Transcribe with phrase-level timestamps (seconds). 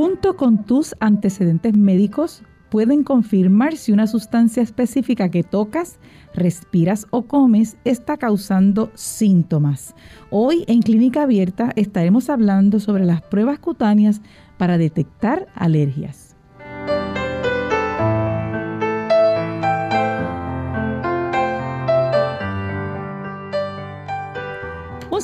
[0.00, 5.98] Junto con tus antecedentes médicos, pueden confirmar si una sustancia específica que tocas,
[6.32, 9.96] respiras o comes está causando síntomas.
[10.30, 14.20] Hoy en Clínica Abierta estaremos hablando sobre las pruebas cutáneas
[14.56, 16.27] para detectar alergias.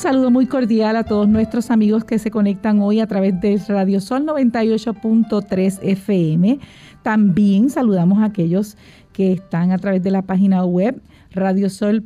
[0.05, 4.03] Saludo muy cordial a todos nuestros amigos que se conectan hoy a través de Radio
[4.03, 6.59] Sol 98.3 FM.
[7.03, 8.77] También saludamos a aquellos
[9.15, 12.03] que están a través de la página web radiosol.org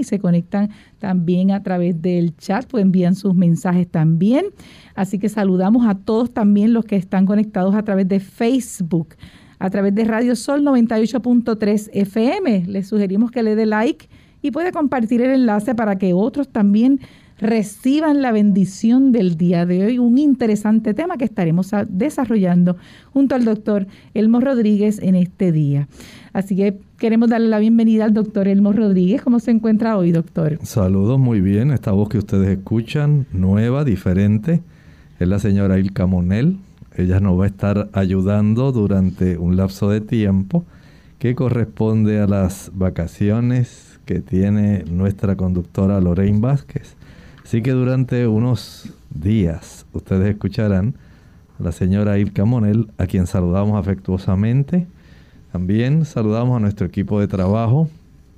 [0.00, 4.46] y se conectan también a través del chat, pues envían sus mensajes también.
[4.96, 9.14] Así que saludamos a todos también los que están conectados a través de Facebook,
[9.60, 12.64] a través de Radio Sol 98.3 FM.
[12.66, 14.08] Les sugerimos que le dé like
[14.42, 17.00] y puede compartir el enlace para que otros también
[17.38, 22.76] reciban la bendición del día de hoy, un interesante tema que estaremos desarrollando
[23.12, 25.88] junto al doctor Elmo Rodríguez en este día.
[26.32, 29.22] Así que queremos darle la bienvenida al doctor Elmo Rodríguez.
[29.22, 30.58] ¿Cómo se encuentra hoy, doctor?
[30.62, 31.72] Saludos, muy bien.
[31.72, 34.62] Esta voz que ustedes escuchan, nueva, diferente,
[35.18, 36.58] es la señora Ilka Monel.
[36.96, 40.64] Ella nos va a estar ayudando durante un lapso de tiempo
[41.18, 46.96] que corresponde a las vacaciones que tiene nuestra conductora Lorraine Vázquez.
[47.44, 50.94] Así que durante unos días ustedes escucharán
[51.58, 54.86] a la señora Ilka Monel, a quien saludamos afectuosamente.
[55.52, 57.88] También saludamos a nuestro equipo de trabajo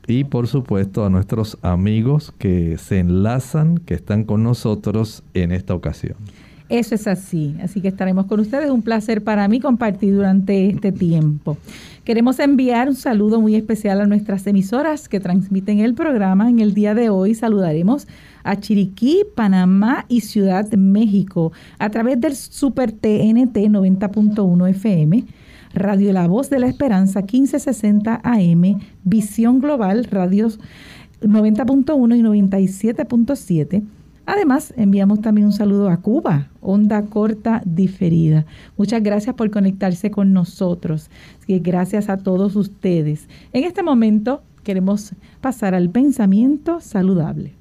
[0.06, 5.74] y por supuesto a nuestros amigos que se enlazan, que están con nosotros en esta
[5.74, 6.16] ocasión.
[6.74, 8.68] Eso es así, así que estaremos con ustedes.
[8.68, 11.56] Un placer para mí compartir durante este tiempo.
[12.02, 16.50] Queremos enviar un saludo muy especial a nuestras emisoras que transmiten el programa.
[16.50, 18.08] En el día de hoy saludaremos
[18.42, 25.26] a Chiriquí, Panamá y Ciudad de México a través del Super TNT 90.1 FM.
[25.74, 30.58] Radio La Voz de la Esperanza 1560 AM, Visión Global, radios
[31.22, 33.84] 90.1 y 97.7
[34.26, 38.46] Además, enviamos también un saludo a Cuba, onda corta diferida.
[38.76, 41.10] Muchas gracias por conectarse con nosotros.
[41.46, 43.28] gracias a todos ustedes.
[43.52, 47.52] En este momento queremos pasar al pensamiento saludable.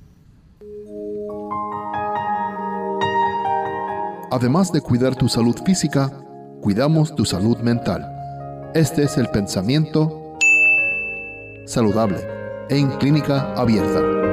[4.32, 6.12] Además de cuidar tu salud física,
[6.62, 8.10] cuidamos tu salud mental.
[8.74, 10.38] Este es el pensamiento
[11.66, 12.18] saludable
[12.70, 14.33] en clínica abierta.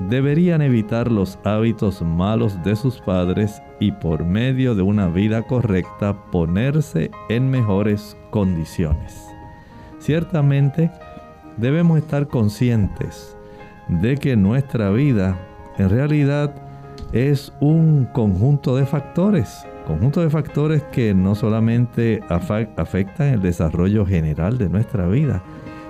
[0.00, 6.14] deberían evitar los hábitos malos de sus padres y por medio de una vida correcta
[6.30, 9.14] ponerse en mejores condiciones.
[9.98, 10.90] Ciertamente
[11.56, 13.36] debemos estar conscientes
[13.88, 15.38] de que nuestra vida
[15.78, 16.54] en realidad
[17.12, 24.58] es un conjunto de factores, conjunto de factores que no solamente afectan el desarrollo general
[24.58, 25.42] de nuestra vida,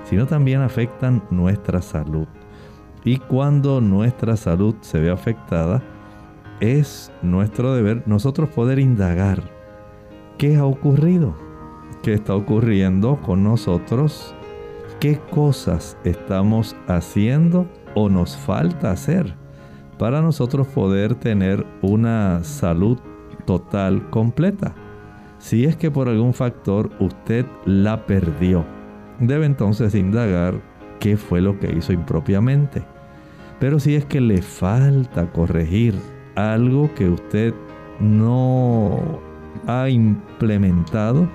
[0.04, 2.28] sino también afectan nuestra salud.
[3.06, 5.80] Y cuando nuestra salud se ve afectada,
[6.58, 9.44] es nuestro deber nosotros poder indagar
[10.38, 11.36] qué ha ocurrido,
[12.02, 14.34] qué está ocurriendo con nosotros,
[14.98, 19.36] qué cosas estamos haciendo o nos falta hacer
[20.00, 22.98] para nosotros poder tener una salud
[23.44, 24.74] total completa.
[25.38, 28.66] Si es que por algún factor usted la perdió,
[29.20, 30.60] debe entonces indagar
[30.98, 32.95] qué fue lo que hizo impropiamente
[33.58, 35.94] pero si es que le falta corregir
[36.34, 37.54] algo que usted
[38.00, 39.20] no
[39.66, 41.28] ha implementado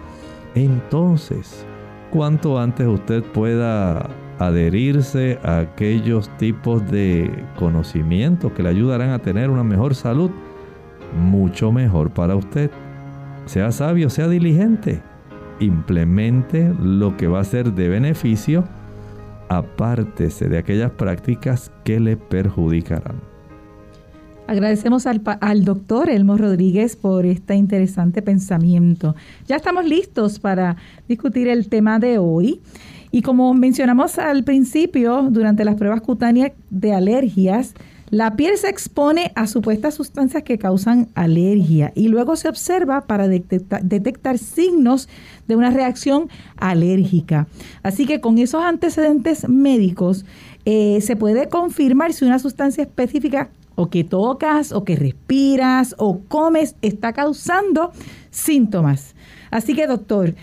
[0.56, 1.66] entonces,
[2.10, 9.50] cuanto antes usted pueda adherirse a aquellos tipos de conocimientos que le ayudarán a tener
[9.50, 10.32] una mejor salud,
[11.18, 12.70] mucho mejor para usted.
[13.46, 15.02] Sea sabio, sea diligente.
[15.60, 18.66] Implemente lo que va a ser de beneficio.
[19.51, 23.18] Apártese de aquellas prácticas que le perjudicarán.
[24.48, 29.13] Agradecemos al, al, doctor Elmo Rodríguez por este interesante pensamiento.
[29.48, 30.77] Ya estamos listos para
[31.09, 32.62] discutir el tema de hoy.
[33.12, 37.74] Y como mencionamos al principio, durante las pruebas cutáneas de alergias,
[38.12, 43.30] la piel se expone a supuestas sustancias que causan alergia y luego se observa para
[43.30, 45.08] detectar, signos
[45.48, 46.28] de una reacción
[46.58, 47.48] alérgica.
[47.84, 50.25] Así que con esos antecedentes médicos
[50.66, 56.19] eh, se puede confirmar si una sustancia específica o que tocas o que respiras o
[56.28, 57.94] comes está causando
[58.30, 59.16] síntomas.
[59.52, 60.36] Así que doctor,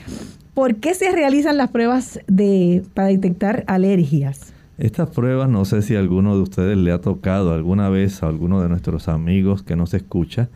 [0.55, 4.55] ¿por qué se realizan las pruebas de, para detectar alergias?
[4.79, 8.29] Estas pruebas, no sé si a alguno de ustedes le ha tocado alguna vez a
[8.29, 10.49] alguno de nuestros amigos que nos escucha,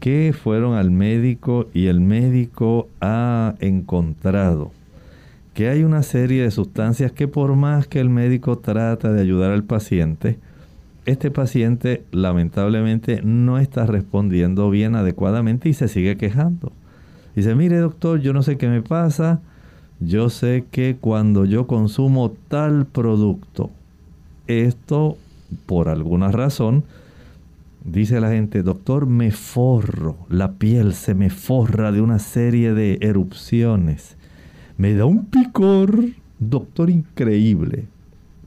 [0.00, 4.70] que fueron al médico y el médico ha encontrado
[5.54, 9.52] que hay una serie de sustancias que por más que el médico trata de ayudar
[9.52, 10.36] al paciente,
[11.06, 16.72] este paciente lamentablemente no está respondiendo bien adecuadamente y se sigue quejando.
[17.36, 19.40] Dice, mire doctor, yo no sé qué me pasa,
[20.06, 23.70] yo sé que cuando yo consumo tal producto,
[24.46, 25.16] esto
[25.66, 26.84] por alguna razón,
[27.84, 32.98] dice la gente, doctor, me forro, la piel se me forra de una serie de
[33.00, 34.16] erupciones,
[34.76, 36.04] me da un picor,
[36.38, 37.86] doctor, increíble,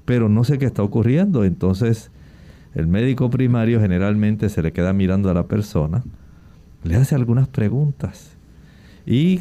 [0.06, 2.12] pero no sé qué está ocurriendo, entonces
[2.76, 6.04] el médico primario generalmente se le queda mirando a la persona,
[6.84, 8.36] le hace algunas preguntas.
[9.06, 9.40] Y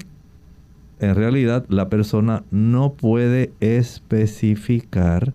[0.98, 5.34] en realidad la persona no puede especificar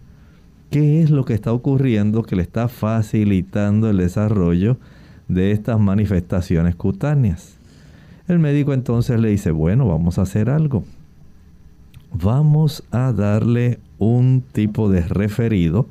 [0.70, 4.78] qué es lo que está ocurriendo que le está facilitando el desarrollo
[5.28, 7.58] de estas manifestaciones cutáneas.
[8.28, 10.84] El médico entonces le dice, bueno, vamos a hacer algo.
[12.14, 15.88] Vamos a darle un tipo de referido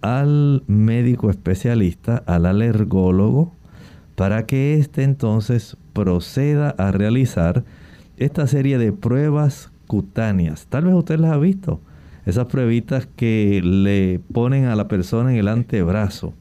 [0.00, 3.52] al médico especialista, al alergólogo,
[4.16, 7.64] para que éste entonces proceda a realizar
[8.16, 10.66] esta serie de pruebas cutáneas.
[10.68, 11.80] Tal vez usted las ha visto.
[12.24, 16.34] Esas pruebitas que le ponen a la persona en el antebrazo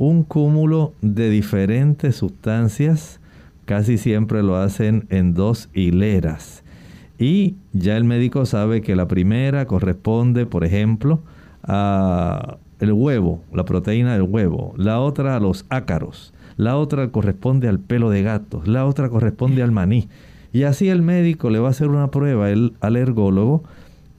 [0.00, 3.20] un cúmulo de diferentes sustancias.
[3.66, 6.64] Casi siempre lo hacen en dos hileras.
[7.18, 11.20] Y ya el médico sabe que la primera corresponde, por ejemplo,
[11.62, 17.68] a el huevo, la proteína del huevo, la otra a los ácaros, la otra corresponde
[17.68, 20.08] al pelo de gato, la otra corresponde al maní.
[20.52, 23.62] Y así el médico le va a hacer una prueba el alergólogo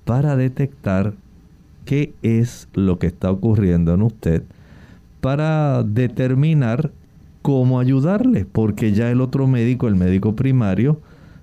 [0.06, 1.14] para detectar
[1.86, 4.44] qué es lo que está ocurriendo en usted,
[5.20, 6.92] para determinar
[7.42, 11.00] cómo ayudarle, porque ya el otro médico, el médico primario,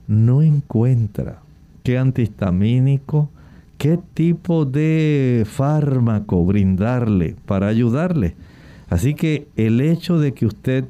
[0.06, 1.40] no encuentra
[1.82, 3.30] qué antihistamínico,
[3.76, 8.34] qué tipo de fármaco brindarle para ayudarle.
[8.90, 10.84] Así que el hecho de que usted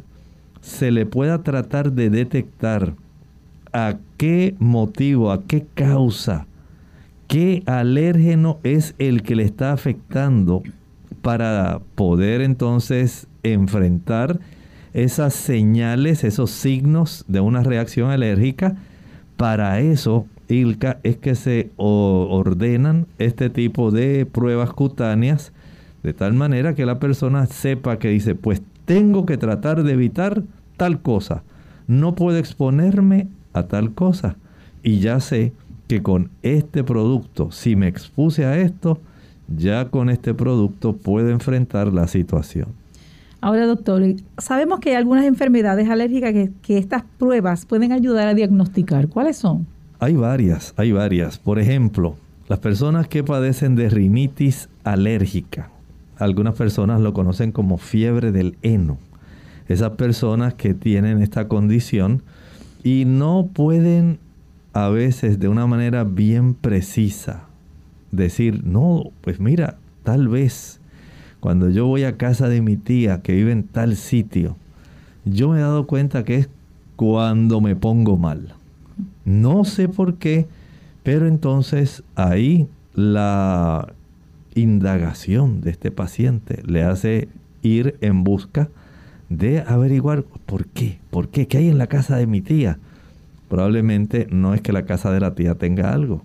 [0.61, 2.95] se le pueda tratar de detectar
[3.73, 6.47] a qué motivo, a qué causa,
[7.27, 10.63] qué alérgeno es el que le está afectando
[11.23, 14.41] para poder entonces enfrentar
[14.95, 18.77] esas señales, esos signos de una reacción alérgica.
[19.37, 25.53] Para eso ILCA es que se ordenan este tipo de pruebas cutáneas
[26.03, 30.43] de tal manera que la persona sepa que dice, pues tengo que tratar de evitar
[30.77, 31.43] tal cosa,
[31.87, 34.37] no puedo exponerme a tal cosa
[34.83, 35.53] y ya sé
[35.89, 39.01] que con este producto, si me expuse a esto,
[39.49, 42.69] ya con este producto puedo enfrentar la situación.
[43.41, 44.03] Ahora, doctor,
[44.37, 49.09] sabemos que hay algunas enfermedades alérgicas que, que estas pruebas pueden ayudar a diagnosticar.
[49.09, 49.67] ¿Cuáles son?
[50.01, 51.39] Hay varias, hay varias.
[51.39, 52.17] Por ejemplo,
[52.49, 55.71] las personas que padecen de rinitis alérgica.
[56.17, 58.99] Algunas personas lo conocen como fiebre del heno.
[59.69, 62.23] Esas personas que tienen esta condición
[62.83, 64.19] y no pueden
[64.73, 67.45] a veces de una manera bien precisa
[68.11, 70.81] decir, no, pues mira, tal vez
[71.41, 74.57] cuando yo voy a casa de mi tía que vive en tal sitio,
[75.25, 76.49] yo me he dado cuenta que es
[76.97, 78.55] cuando me pongo mal.
[79.25, 80.47] No sé por qué,
[81.03, 83.93] pero entonces ahí la
[84.55, 87.29] indagación de este paciente le hace
[87.63, 88.69] ir en busca
[89.67, 92.79] averiguar por qué, por qué, qué hay en la casa de mi tía.
[93.49, 96.23] probablemente no es que la casa de la tía tenga algo,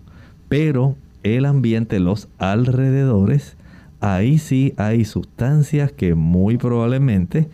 [0.50, 3.56] pero el ambiente, los alrededores,
[4.02, 7.48] ahí sí hay sustancias que muy probablemente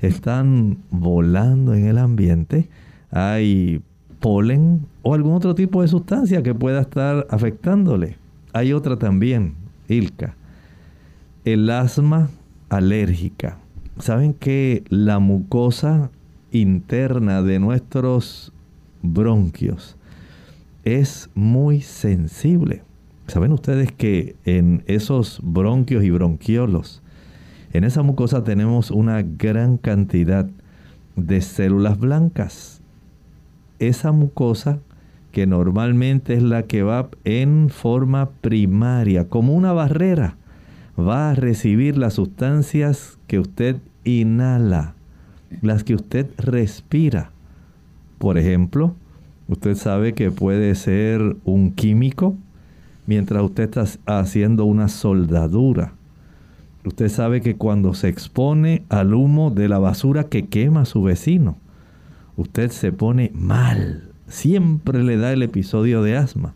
[0.00, 2.68] están volando en el ambiente.
[3.10, 3.82] Hay
[4.20, 8.16] polen o algún otro tipo de sustancia que pueda estar afectándole.
[8.52, 9.54] Hay otra también,
[9.88, 10.36] Ilka.
[11.44, 12.30] El asma
[12.68, 13.58] alérgica.
[13.98, 16.10] Saben que la mucosa
[16.52, 18.52] interna de nuestros
[19.02, 19.96] bronquios
[20.84, 22.82] es muy sensible.
[23.26, 27.02] Saben ustedes que en esos bronquios y bronquiolos,
[27.72, 30.46] en esa mucosa tenemos una gran cantidad
[31.16, 32.82] de células blancas.
[33.78, 34.78] Esa mucosa
[35.32, 40.36] que normalmente es la que va en forma primaria, como una barrera,
[40.98, 44.94] va a recibir las sustancias que usted inhala,
[45.62, 47.30] las que usted respira.
[48.18, 48.94] Por ejemplo,
[49.48, 52.36] usted sabe que puede ser un químico
[53.06, 55.92] mientras usted está haciendo una soldadura.
[56.84, 61.56] Usted sabe que cuando se expone al humo de la basura que quema su vecino,
[62.36, 64.10] usted se pone mal.
[64.28, 66.54] Siempre le da el episodio de asma.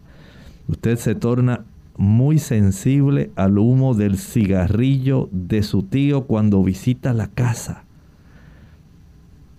[0.69, 1.65] Usted se torna
[2.01, 7.85] muy sensible al humo del cigarrillo de su tío cuando visita la casa.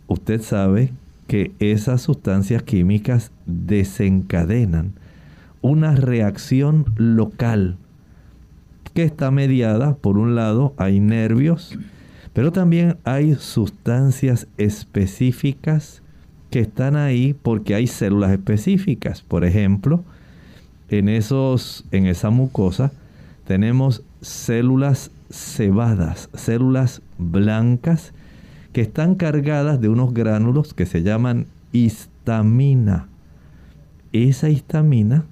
[0.08, 0.92] Usted sabe
[1.28, 4.94] que esas sustancias químicas desencadenan
[5.62, 7.78] una reacción local
[8.96, 11.78] que está mediada, por un lado, hay nervios,
[12.34, 16.02] pero también hay sustancias específicas
[16.50, 19.22] que están ahí porque hay células específicas.
[19.22, 20.04] Por ejemplo,
[20.92, 22.92] en, esos, en esa mucosa
[23.48, 28.14] tenemos células cebadas, células blancas
[28.74, 33.08] que están cargadas de unos gránulos que se llaman histamina.
[34.12, 35.26] Esa histamina,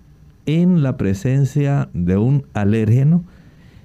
[0.46, 3.24] en la presencia de un alérgeno,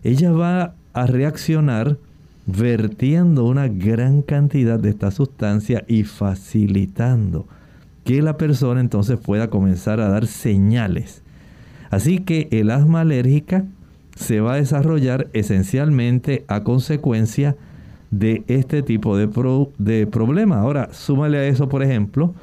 [0.04, 1.98] ella va a reaccionar
[2.46, 7.46] vertiendo una gran cantidad de esta sustancia y facilitando
[8.04, 11.23] que la persona entonces pueda comenzar a dar señales.
[11.94, 13.66] Así que el asma alérgica
[14.16, 17.54] se va a desarrollar esencialmente a consecuencia
[18.10, 19.28] de este tipo de,
[19.78, 20.58] de problema.
[20.58, 22.34] Ahora, súmale a eso, por ejemplo,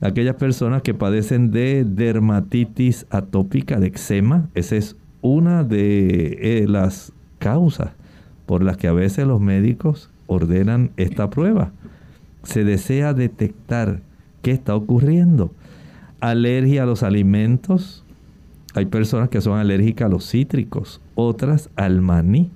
[0.00, 4.48] aquellas personas que padecen de dermatitis atópica, de eczema.
[4.54, 7.90] Esa es una de eh, las causas
[8.46, 11.70] por las que a veces los médicos ordenan esta prueba.
[12.44, 14.00] Se desea detectar
[14.40, 15.50] qué está ocurriendo.
[16.20, 18.05] Alergia a los alimentos.
[18.76, 22.50] Hay personas que son alérgicas a los cítricos, otras al maní.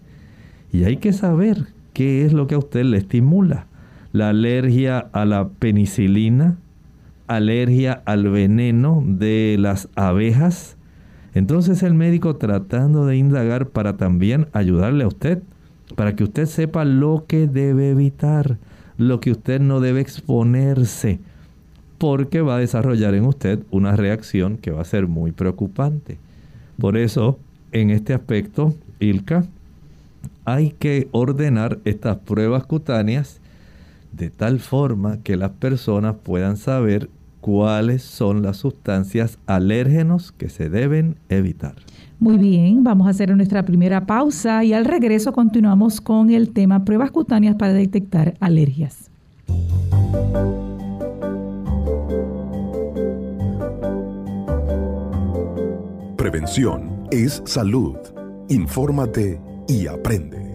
[0.73, 3.67] Y hay que saber qué es lo que a usted le estimula.
[4.13, 6.59] La alergia a la penicilina,
[7.27, 10.77] alergia al veneno de las abejas.
[11.35, 15.43] Entonces el médico tratando de indagar para también ayudarle a usted
[15.95, 18.59] para que usted sepa lo que debe evitar,
[18.97, 21.21] lo que usted no debe exponerse,
[22.01, 26.17] porque va a desarrollar en usted una reacción que va a ser muy preocupante.
[26.81, 27.39] Por eso,
[27.73, 29.45] en este aspecto, Ilka,
[30.47, 33.39] hay que ordenar estas pruebas cutáneas
[34.13, 37.11] de tal forma que las personas puedan saber
[37.43, 41.75] cuáles son las sustancias alérgenos que se deben evitar.
[42.19, 46.83] Muy bien, vamos a hacer nuestra primera pausa y al regreso continuamos con el tema
[46.87, 49.11] pruebas cutáneas para detectar alergias.
[56.21, 57.97] Prevención es salud.
[58.51, 60.53] Infórmate y aprende.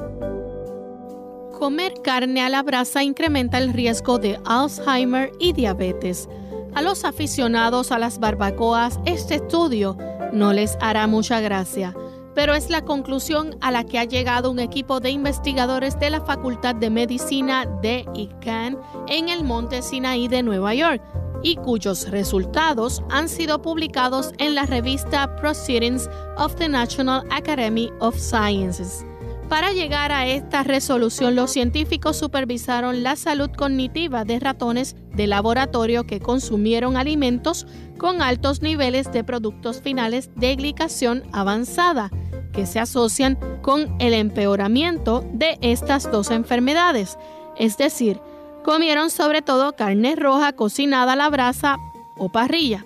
[1.57, 6.29] Comer carne a la brasa incrementa el riesgo de Alzheimer y diabetes.
[6.75, 9.97] A los aficionados a las barbacoas, este estudio
[10.31, 11.95] no les hará mucha gracia,
[12.35, 16.21] pero es la conclusión a la que ha llegado un equipo de investigadores de la
[16.21, 21.01] Facultad de Medicina de ICANN en el Monte Sinaí de Nueva York
[21.45, 28.17] y cuyos resultados han sido publicados en la revista Proceedings of the National Academy of
[28.17, 29.05] Sciences.
[29.47, 36.05] Para llegar a esta resolución, los científicos supervisaron la salud cognitiva de ratones de laboratorio
[36.05, 37.67] que consumieron alimentos
[37.99, 42.09] con altos niveles de productos finales de glicación avanzada,
[42.53, 47.19] que se asocian con el empeoramiento de estas dos enfermedades.
[47.55, 48.19] Es decir,
[48.65, 51.77] comieron sobre todo carne roja cocinada a la brasa
[52.17, 52.83] o parrilla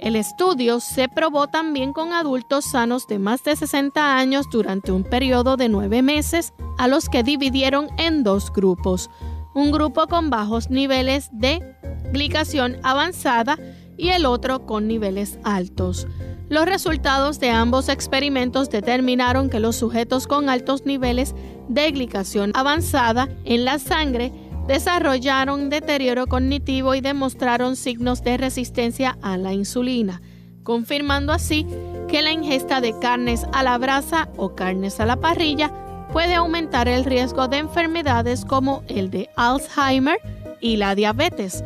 [0.00, 5.04] el estudio se probó también con adultos sanos de más de 60 años durante un
[5.04, 9.10] periodo de nueve meses, a los que dividieron en dos grupos.
[9.52, 11.76] Un grupo con bajos niveles de
[12.14, 13.58] glicación avanzada
[13.98, 16.06] y el otro con niveles altos.
[16.48, 21.34] Los resultados de ambos experimentos determinaron que los sujetos con altos niveles
[21.68, 24.32] de glicación avanzada en la sangre
[24.66, 30.20] desarrollaron deterioro cognitivo y demostraron signos de resistencia a la insulina,
[30.62, 31.66] confirmando así
[32.08, 35.72] que la ingesta de carnes a la brasa o carnes a la parrilla
[36.12, 40.18] puede aumentar el riesgo de enfermedades como el de Alzheimer
[40.60, 41.64] y la diabetes.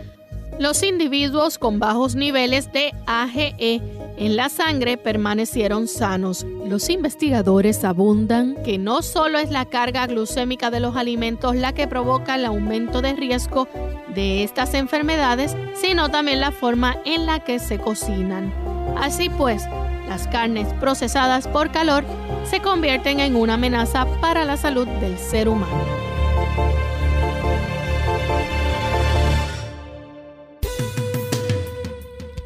[0.58, 3.80] Los individuos con bajos niveles de AGE
[4.16, 6.46] en la sangre permanecieron sanos.
[6.66, 11.88] Los investigadores abundan que no solo es la carga glucémica de los alimentos la que
[11.88, 13.68] provoca el aumento de riesgo
[14.14, 18.52] de estas enfermedades, sino también la forma en la que se cocinan.
[18.96, 19.64] Así pues,
[20.08, 22.04] las carnes procesadas por calor
[22.48, 25.82] se convierten en una amenaza para la salud del ser humano.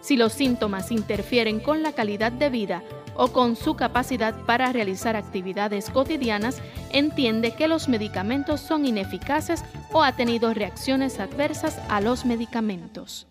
[0.00, 2.82] Si los síntomas interfieren con la calidad de vida
[3.14, 10.02] o con su capacidad para realizar actividades cotidianas, entiende que los medicamentos son ineficaces o
[10.02, 13.26] ha tenido reacciones adversas a los medicamentos.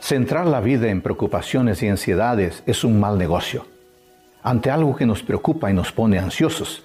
[0.00, 3.66] Centrar la vida en preocupaciones y ansiedades es un mal negocio.
[4.42, 6.82] Ante algo que nos preocupa y nos pone ansiosos,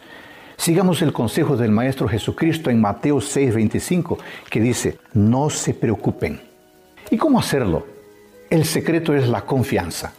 [0.60, 4.18] Sigamos el consejo del Maestro Jesucristo en Mateo 6:25,
[4.50, 6.42] que dice, no se preocupen.
[7.10, 7.88] ¿Y cómo hacerlo?
[8.50, 10.12] El secreto es la confianza.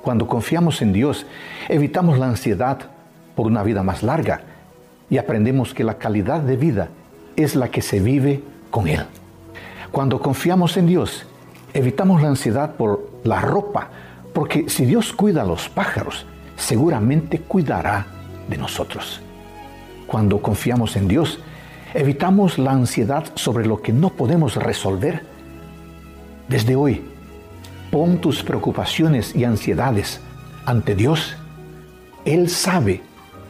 [0.00, 1.26] Cuando confiamos en Dios,
[1.68, 2.78] evitamos la ansiedad
[3.34, 4.42] por una vida más larga
[5.10, 6.88] y aprendemos que la calidad de vida
[7.34, 9.04] es la que se vive con Él.
[9.90, 11.26] Cuando confiamos en Dios,
[11.72, 13.88] evitamos la ansiedad por la ropa,
[14.32, 18.06] porque si Dios cuida a los pájaros, seguramente cuidará
[18.48, 19.23] de nosotros.
[20.06, 21.38] Cuando confiamos en Dios,
[21.94, 25.24] evitamos la ansiedad sobre lo que no podemos resolver.
[26.48, 27.02] Desde hoy,
[27.90, 30.20] pon tus preocupaciones y ansiedades
[30.66, 31.36] ante Dios.
[32.24, 33.02] Él sabe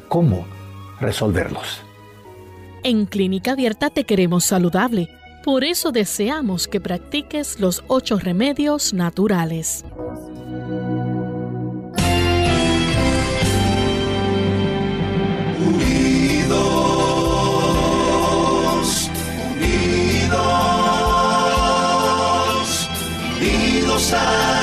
[0.09, 0.47] cómo
[1.01, 1.83] resolverlos.
[2.83, 5.09] En Clínica Abierta te queremos saludable.
[5.45, 9.85] Por eso deseamos que practiques los ocho remedios naturales.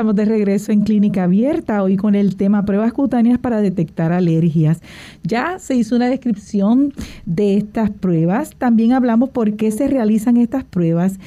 [0.00, 4.80] Estamos de regreso en Clínica Abierta, hoy con el tema pruebas cutáneas para detectar alergias.
[5.24, 6.94] Ya se hizo una descripción
[7.26, 11.18] de estas pruebas, también hablamos por qué se realizan estas pruebas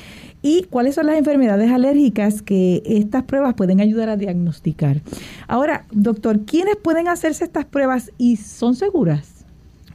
[0.42, 5.02] y cuáles son las enfermedades alérgicas que estas pruebas pueden ayudar a diagnosticar.
[5.48, 9.46] Ahora, doctor, ¿quiénes pueden hacerse estas pruebas y son seguras?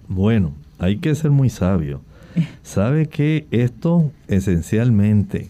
[0.06, 2.00] Bueno, hay que ser muy sabio.
[2.36, 2.46] Eh.
[2.62, 5.48] Sabe que esto esencialmente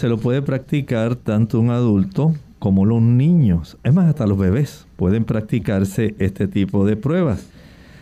[0.00, 3.76] se lo puede practicar tanto un adulto como los niños.
[3.84, 7.46] Es más, hasta los bebés pueden practicarse este tipo de pruebas.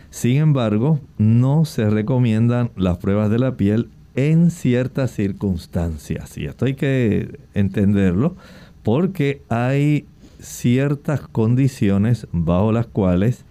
[0.09, 6.37] Sin embargo, no se recomiendan las pruebas de la piel en ciertas circunstancias.
[6.37, 8.37] Y esto hay que entenderlo
[8.81, 10.05] porque hay
[10.39, 13.43] ciertas condiciones bajo las cuales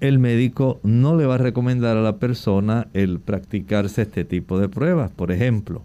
[0.00, 4.70] el médico no le va a recomendar a la persona el practicarse este tipo de
[4.70, 5.10] pruebas.
[5.10, 5.82] Por ejemplo,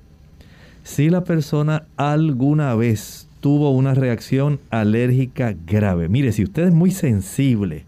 [0.91, 6.91] si la persona alguna vez tuvo una reacción alérgica grave, mire, si usted es muy
[6.91, 7.86] sensible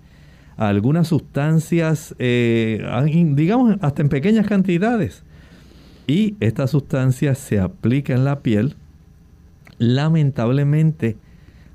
[0.55, 2.81] a algunas sustancias, eh,
[3.35, 5.23] digamos hasta en pequeñas cantidades,
[6.07, 8.77] y esta sustancia se aplica en la piel,
[9.79, 11.17] lamentablemente,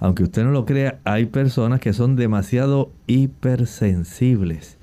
[0.01, 4.79] aunque usted no lo crea, hay personas que son demasiado hipersensibles.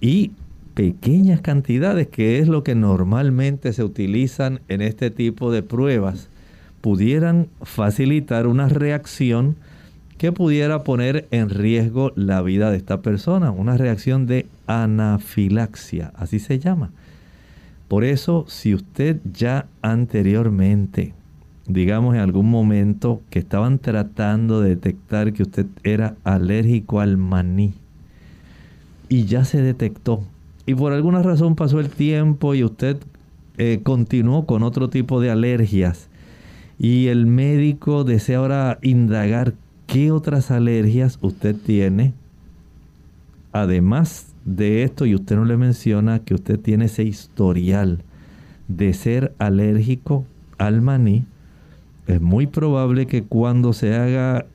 [0.00, 0.32] Y
[0.76, 6.28] pequeñas cantidades, que es lo que normalmente se utilizan en este tipo de pruebas,
[6.82, 9.56] pudieran facilitar una reacción
[10.18, 16.38] que pudiera poner en riesgo la vida de esta persona, una reacción de anafilaxia, así
[16.38, 16.90] se llama.
[17.88, 21.14] Por eso, si usted ya anteriormente
[21.68, 27.74] digamos en algún momento que estaban tratando de detectar que usted era alérgico al maní
[29.08, 30.22] y ya se detectó
[30.66, 32.98] y por alguna razón pasó el tiempo y usted
[33.56, 36.08] eh, continuó con otro tipo de alergias.
[36.78, 39.54] Y el médico desea ahora indagar
[39.86, 42.12] qué otras alergias usted tiene
[43.52, 48.02] además de esto y usted no le menciona que usted tiene ese historial
[48.68, 50.24] de ser alérgico
[50.58, 51.24] al maní
[52.06, 54.46] es muy probable que cuando se haga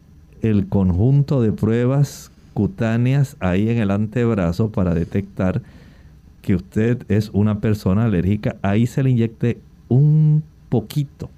[0.42, 5.62] el conjunto de pruebas cutáneas ahí en el antebrazo para detectar
[6.42, 11.30] que usted es una persona alérgica, ahí se le inyecte un poquito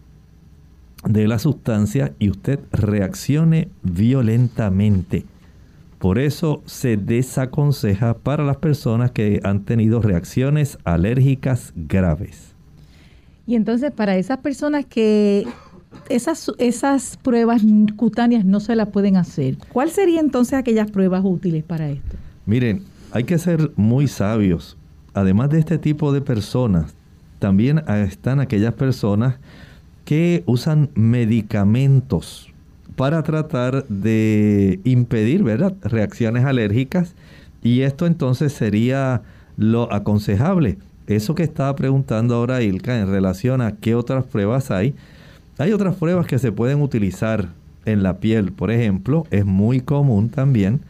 [1.05, 5.25] de la sustancia y usted reaccione violentamente.
[5.99, 12.53] Por eso se desaconseja para las personas que han tenido reacciones alérgicas graves.
[13.47, 15.45] Y entonces para esas personas que
[16.09, 17.61] esas, esas pruebas
[17.95, 19.57] cutáneas no se las pueden hacer.
[19.71, 22.17] ¿Cuál sería entonces aquellas pruebas útiles para esto?
[22.45, 24.77] Miren, hay que ser muy sabios.
[25.13, 26.95] Además de este tipo de personas,
[27.39, 29.35] también están aquellas personas
[30.05, 32.49] que usan medicamentos
[32.95, 35.73] para tratar de impedir ¿verdad?
[35.81, 37.15] reacciones alérgicas
[37.61, 39.21] y esto entonces sería
[39.57, 40.77] lo aconsejable.
[41.07, 44.95] Eso que estaba preguntando ahora Ilka en relación a qué otras pruebas hay,
[45.57, 47.49] hay otras pruebas que se pueden utilizar
[47.85, 48.51] en la piel.
[48.51, 50.81] Por ejemplo, es muy común también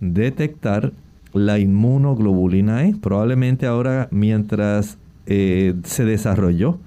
[0.00, 0.92] detectar
[1.32, 2.94] la inmunoglobulina E.
[3.00, 6.78] Probablemente ahora mientras eh, se desarrolló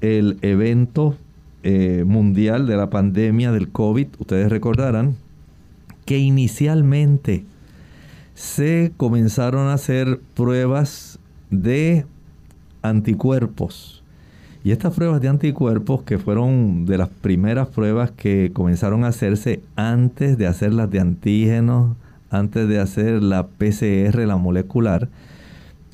[0.00, 1.16] el evento
[1.62, 5.16] eh, mundial de la pandemia del COVID, ustedes recordarán
[6.04, 7.44] que inicialmente
[8.34, 11.18] se comenzaron a hacer pruebas
[11.50, 12.06] de
[12.82, 14.02] anticuerpos
[14.64, 19.60] y estas pruebas de anticuerpos, que fueron de las primeras pruebas que comenzaron a hacerse
[19.74, 21.96] antes de hacer las de antígenos,
[22.32, 25.08] antes de hacer la PCR, la molecular,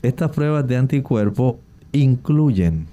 [0.03, 1.57] estas pruebas de anticuerpos
[1.93, 2.87] incluyen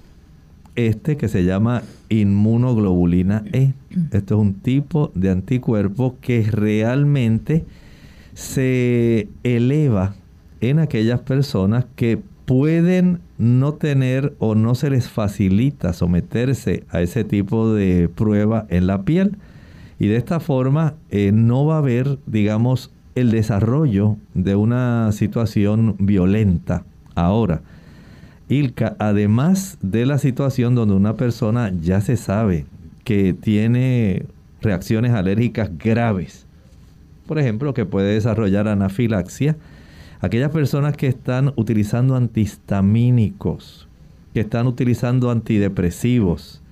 [0.74, 3.72] este que se llama inmunoglobulina E.
[4.12, 7.64] Este es un tipo de anticuerpo que realmente
[8.34, 10.14] se eleva
[10.60, 17.24] en aquellas personas que pueden no tener o no se les facilita someterse a ese
[17.24, 19.38] tipo de prueba en la piel.
[19.98, 25.96] Y de esta forma eh, no va a haber, digamos, el desarrollo de una situación
[25.98, 26.84] violenta.
[27.16, 27.62] Ahora,
[28.48, 32.66] Ilka, además de la situación donde una persona ya se sabe
[33.02, 34.26] que tiene
[34.60, 36.46] reacciones alérgicas graves,
[37.26, 39.56] por ejemplo, que puede desarrollar anafilaxia,
[40.20, 43.88] aquellas personas que están utilizando antihistamínicos,
[44.34, 46.62] que están utilizando antidepresivos,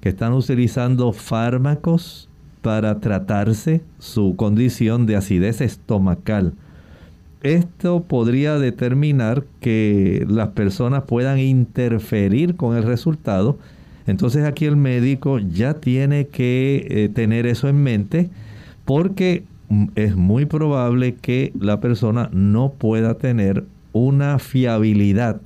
[0.00, 2.28] que están utilizando fármacos
[2.64, 6.54] para tratarse su condición de acidez estomacal.
[7.42, 13.58] Esto podría determinar que las personas puedan interferir con el resultado.
[14.06, 18.30] Entonces aquí el médico ya tiene que eh, tener eso en mente
[18.86, 19.44] porque
[19.94, 25.42] es muy probable que la persona no pueda tener una fiabilidad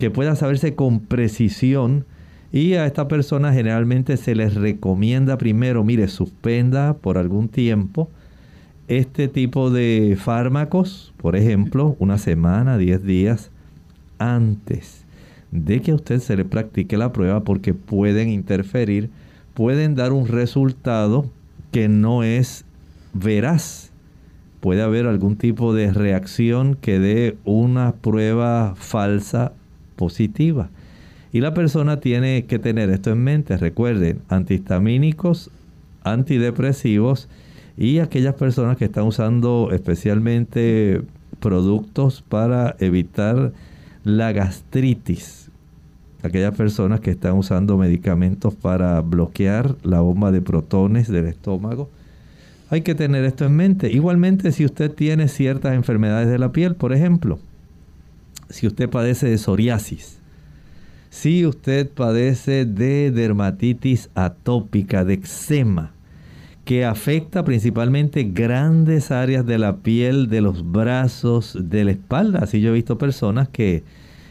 [0.00, 2.04] que pueda saberse con precisión
[2.52, 8.10] y a esta persona generalmente se les recomienda primero, mire, suspenda por algún tiempo
[8.88, 13.50] este tipo de fármacos, por ejemplo, una semana, 10 días
[14.18, 15.06] antes
[15.50, 19.08] de que a usted se le practique la prueba porque pueden interferir,
[19.54, 21.26] pueden dar un resultado
[21.70, 22.64] que no es
[23.14, 23.90] verás.
[24.60, 29.52] Puede haber algún tipo de reacción que dé una prueba falsa
[29.96, 30.70] positiva.
[31.32, 33.56] Y la persona tiene que tener esto en mente.
[33.56, 35.50] Recuerden, antihistamínicos,
[36.04, 37.28] antidepresivos
[37.76, 41.02] y aquellas personas que están usando especialmente
[41.40, 43.52] productos para evitar
[44.04, 45.50] la gastritis.
[46.22, 51.88] Aquellas personas que están usando medicamentos para bloquear la bomba de protones del estómago.
[52.70, 53.90] Hay que tener esto en mente.
[53.90, 57.38] Igualmente si usted tiene ciertas enfermedades de la piel, por ejemplo,
[58.50, 60.21] si usted padece de psoriasis,
[61.12, 65.92] si usted padece de dermatitis atópica, de eczema,
[66.64, 72.38] que afecta principalmente grandes áreas de la piel, de los brazos, de la espalda.
[72.38, 73.84] Así yo he visto personas que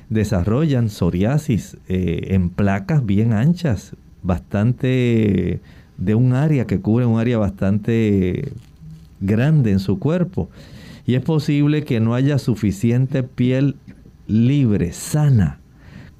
[0.09, 5.59] desarrollan psoriasis eh, en placas bien anchas, bastante
[5.97, 8.53] de un área que cubre un área bastante
[9.19, 10.49] grande en su cuerpo.
[11.05, 13.75] Y es posible que no haya suficiente piel
[14.25, 15.60] libre, sana,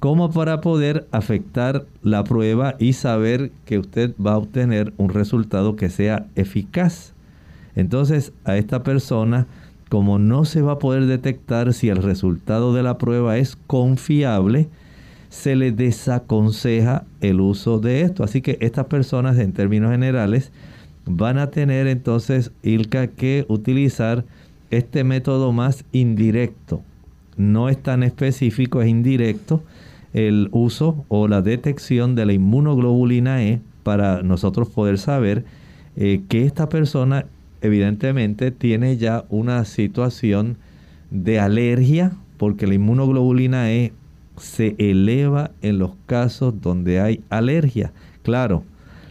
[0.02, 5.76] como para poder afectar la prueba y saber que usted va a obtener un resultado
[5.76, 7.14] que sea eficaz.
[7.76, 9.46] Entonces a esta persona,
[9.90, 14.68] como no se va a poder detectar si el resultado de la prueba es confiable,
[15.28, 18.24] se le desaconseja el uso de esto.
[18.24, 20.50] Así que estas personas en términos generales
[21.06, 24.24] van a tener entonces, Ilka, que utilizar
[24.72, 26.82] este método más indirecto.
[27.36, 29.62] No es tan específico, es indirecto
[30.12, 35.44] el uso o la detección de la inmunoglobulina E para nosotros poder saber
[35.96, 37.26] eh, que esta persona
[37.60, 40.56] evidentemente tiene ya una situación
[41.10, 43.92] de alergia porque la inmunoglobulina E
[44.36, 47.92] se eleva en los casos donde hay alergia.
[48.22, 48.64] Claro,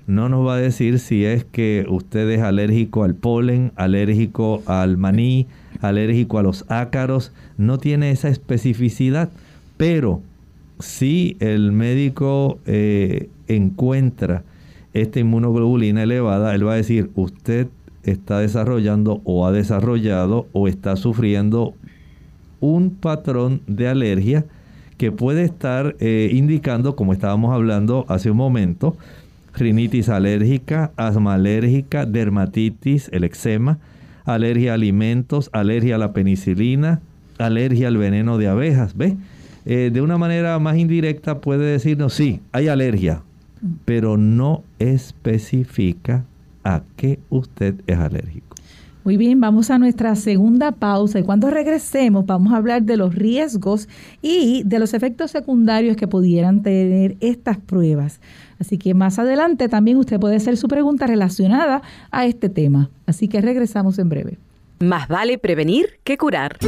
[0.07, 4.97] no nos va a decir si es que usted es alérgico al polen, alérgico al
[4.97, 5.47] maní,
[5.79, 9.29] alérgico a los ácaros, no tiene esa especificidad,
[9.77, 10.21] pero
[10.81, 14.43] si el médico eh, encuentra
[14.93, 17.67] esta inmunoglobulina elevada, él va a decir, usted
[18.03, 21.73] está desarrollando o ha desarrollado o está sufriendo
[22.59, 24.45] un patrón de alergia
[24.97, 28.95] que puede estar eh, indicando, como estábamos hablando hace un momento,
[29.53, 33.79] rinitis alérgica, asma alérgica, dermatitis, el eczema,
[34.25, 37.01] alergia a alimentos, alergia a la penicilina,
[37.39, 38.95] alergia al veneno de abejas.
[38.95, 39.17] ¿Ve?
[39.65, 43.23] Eh, de una manera más indirecta puede decirnos, sí, hay alergia,
[43.85, 46.25] pero no especifica
[46.63, 48.55] a qué usted es alérgico.
[49.03, 53.15] Muy bien, vamos a nuestra segunda pausa y cuando regresemos vamos a hablar de los
[53.15, 53.89] riesgos
[54.21, 58.21] y de los efectos secundarios que pudieran tener estas pruebas.
[58.59, 62.91] Así que más adelante también usted puede hacer su pregunta relacionada a este tema.
[63.07, 64.37] Así que regresamos en breve.
[64.79, 66.59] Más vale prevenir que curar.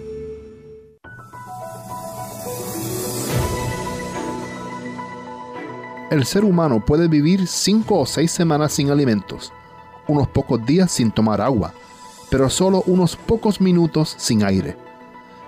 [6.10, 9.52] El ser humano puede vivir cinco o seis semanas sin alimentos,
[10.06, 11.74] unos pocos días sin tomar agua,
[12.30, 14.85] pero solo unos pocos minutos sin aire.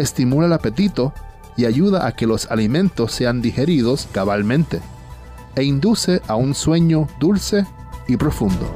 [0.00, 1.12] estimula el apetito
[1.56, 4.80] y ayuda a que los alimentos sean digeridos cabalmente,
[5.56, 7.66] e induce a un sueño dulce
[8.08, 8.72] y profundo.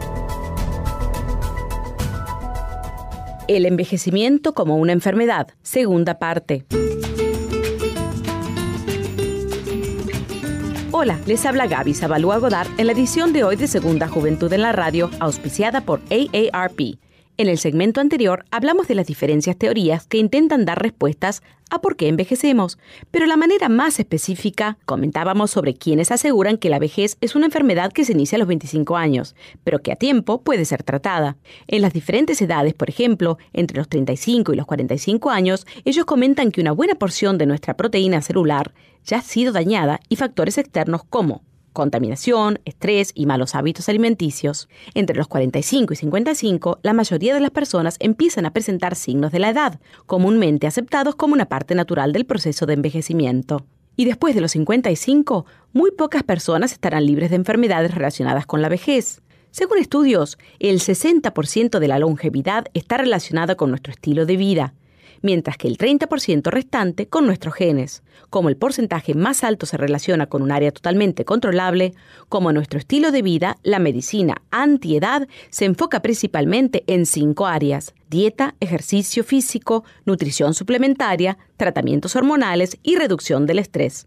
[3.46, 6.64] El envejecimiento como una enfermedad, segunda parte.
[10.96, 14.62] Hola, les habla Gaby Zabalúa Godard en la edición de hoy de Segunda Juventud en
[14.62, 16.98] la Radio, auspiciada por AARP.
[17.36, 21.96] En el segmento anterior hablamos de las diferentes teorías que intentan dar respuestas a por
[21.96, 22.78] qué envejecemos,
[23.10, 27.92] pero la manera más específica comentábamos sobre quienes aseguran que la vejez es una enfermedad
[27.92, 31.36] que se inicia a los 25 años, pero que a tiempo puede ser tratada.
[31.66, 36.52] En las diferentes edades, por ejemplo, entre los 35 y los 45 años, ellos comentan
[36.52, 41.02] que una buena porción de nuestra proteína celular ya ha sido dañada y factores externos
[41.02, 41.42] como
[41.74, 44.70] contaminación, estrés y malos hábitos alimenticios.
[44.94, 49.40] Entre los 45 y 55, la mayoría de las personas empiezan a presentar signos de
[49.40, 53.66] la edad, comúnmente aceptados como una parte natural del proceso de envejecimiento.
[53.96, 58.70] Y después de los 55, muy pocas personas estarán libres de enfermedades relacionadas con la
[58.70, 59.20] vejez.
[59.50, 64.74] Según estudios, el 60% de la longevidad está relacionada con nuestro estilo de vida
[65.24, 68.02] mientras que el 30% restante con nuestros genes.
[68.28, 71.94] Como el porcentaje más alto se relaciona con un área totalmente controlable,
[72.28, 78.54] como nuestro estilo de vida, la medicina antiedad se enfoca principalmente en cinco áreas, dieta,
[78.60, 84.06] ejercicio físico, nutrición suplementaria, tratamientos hormonales y reducción del estrés.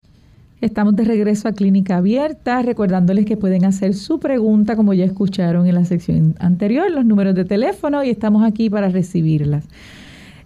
[0.61, 5.65] Estamos de regreso a Clínica Abierta, recordándoles que pueden hacer su pregunta, como ya escucharon
[5.65, 9.65] en la sección anterior, los números de teléfono y estamos aquí para recibirlas.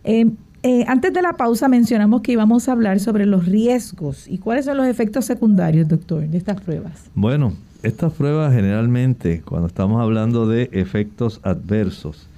[0.06, 0.32] Eh,
[0.64, 4.64] eh, antes de la pausa mencionamos que íbamos a hablar sobre los riesgos y cuáles
[4.64, 7.12] son los efectos secundarios, doctor, de estas pruebas.
[7.14, 7.52] Bueno,
[7.84, 12.30] estas pruebas generalmente, cuando estamos hablando de efectos adversos,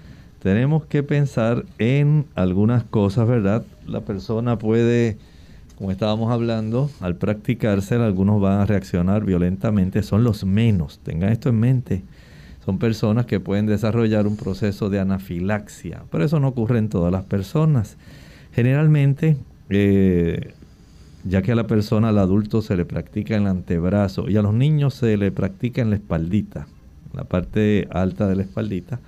[0.41, 3.63] tenemos que pensar en algunas cosas, ¿verdad?
[3.85, 5.17] La persona puede
[5.77, 11.49] como estábamos hablando, al practicarse algunos van a reaccionar violentamente, son los menos, tengan esto
[11.49, 12.03] en mente.
[12.65, 17.11] Son personas que pueden desarrollar un proceso de anafilaxia, pero eso no ocurre en todas
[17.11, 17.95] las personas.
[18.53, 19.37] Generalmente,
[19.69, 20.53] eh,
[21.23, 24.41] ya que a la persona, al adulto, se le practica en el antebrazo y a
[24.41, 26.67] los niños se le practica en la espaldita,
[27.13, 28.99] la parte alta de la espaldita,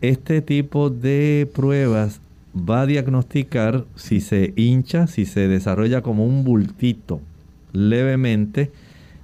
[0.00, 2.20] este tipo de pruebas
[2.54, 7.20] va a diagnosticar si se hincha, si se desarrolla como un bultito
[7.72, 8.70] levemente,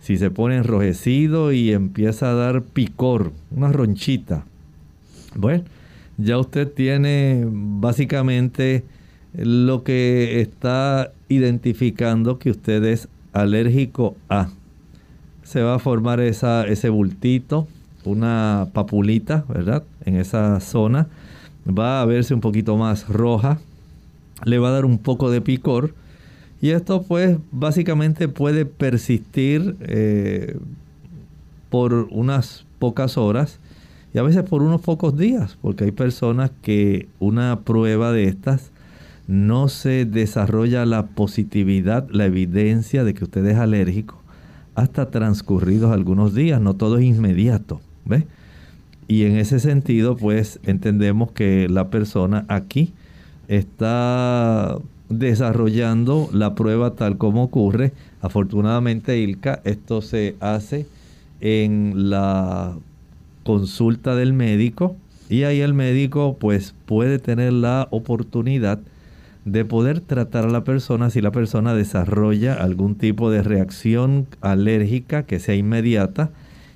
[0.00, 4.44] si se pone enrojecido y empieza a dar picor, una ronchita.
[5.36, 5.64] Bueno,
[6.18, 8.84] ya usted tiene básicamente
[9.34, 14.50] lo que está identificando que usted es alérgico a.
[15.44, 17.68] Se va a formar esa, ese bultito,
[18.04, 19.84] una papulita, ¿verdad?
[20.04, 21.08] En esa zona
[21.70, 23.58] va a verse un poquito más roja,
[24.44, 25.94] le va a dar un poco de picor
[26.60, 30.58] y esto pues básicamente puede persistir eh,
[31.70, 33.60] por unas pocas horas
[34.12, 38.72] y a veces por unos pocos días, porque hay personas que una prueba de estas
[39.28, 44.20] no se desarrolla la positividad, la evidencia de que usted es alérgico
[44.74, 48.24] hasta transcurridos algunos días, no todo es inmediato, ¿ves?
[49.10, 52.92] Y en ese sentido, pues entendemos que la persona aquí
[53.48, 57.92] está desarrollando la prueba tal como ocurre.
[58.20, 60.86] Afortunadamente, Ilka, esto se hace
[61.40, 62.76] en la
[63.42, 64.94] consulta del médico
[65.28, 68.78] y ahí el médico pues puede tener la oportunidad
[69.44, 75.24] de poder tratar a la persona si la persona desarrolla algún tipo de reacción alérgica
[75.24, 76.30] que sea inmediata,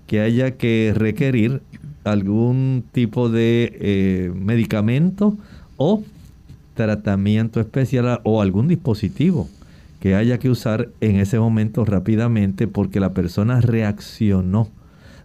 [0.09, 1.63] que haya que requerir
[2.05, 5.37] algún tipo de eh, medicamento
[5.77, 6.03] o
[6.75, 9.49] tratamiento especial o algún dispositivo
[10.01, 14.69] que haya que usar en ese momento rápidamente porque la persona reaccionó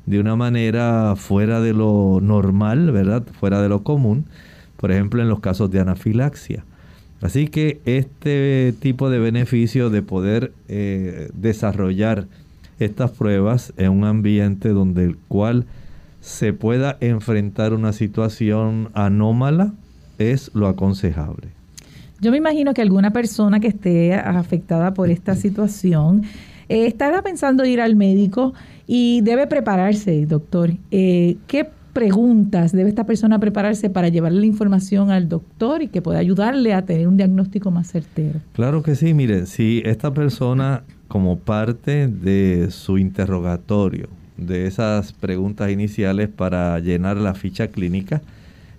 [0.05, 3.23] de una manera fuera de lo normal, ¿verdad?
[3.39, 4.25] Fuera de lo común,
[4.77, 6.63] por ejemplo en los casos de anafilaxia.
[7.21, 12.27] Así que este tipo de beneficio de poder eh, desarrollar
[12.79, 15.65] estas pruebas en un ambiente donde el cual
[16.21, 19.73] se pueda enfrentar una situación anómala
[20.17, 21.47] es lo aconsejable.
[22.21, 26.23] Yo me imagino que alguna persona que esté afectada por esta situación
[26.67, 28.53] eh, estará pensando ir al médico
[28.85, 30.71] y debe prepararse, doctor.
[30.91, 36.01] Eh, ¿Qué preguntas debe esta persona prepararse para llevarle la información al doctor y que
[36.01, 38.39] pueda ayudarle a tener un diagnóstico más certero?
[38.53, 44.07] Claro que sí, mire, si esta persona como parte de su interrogatorio,
[44.39, 48.21] de esas preguntas iniciales para llenar la ficha clínica,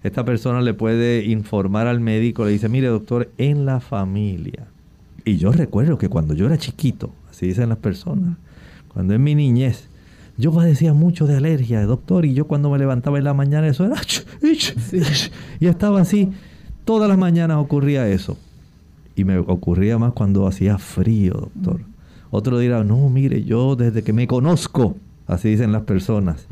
[0.02, 4.66] esta persona le puede informar al médico, le dice, mire doctor, en la familia.
[5.24, 8.38] Y yo recuerdo que cuando yo era chiquito, así dicen las personas,
[8.92, 9.88] cuando en mi niñez,
[10.38, 13.84] yo padecía mucho de alergia, doctor, y yo cuando me levantaba en la mañana eso
[13.84, 14.00] era...
[15.60, 16.30] Y estaba así,
[16.86, 18.38] todas las mañanas ocurría eso.
[19.16, 21.82] Y me ocurría más cuando hacía frío, doctor.
[22.30, 24.96] Otro dirá, no, mire, yo desde que me conozco,
[25.30, 26.46] así dicen las personas,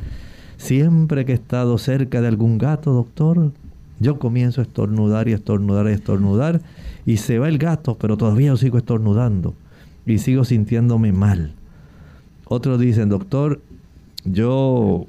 [0.58, 3.52] Siempre que he estado cerca de algún gato, doctor,
[4.00, 6.60] yo comienzo a estornudar y estornudar y estornudar
[7.06, 9.54] y se va el gato, pero todavía yo sigo estornudando
[10.04, 11.52] y sigo sintiéndome mal.
[12.44, 13.60] Otros dicen, doctor,
[14.24, 15.06] yo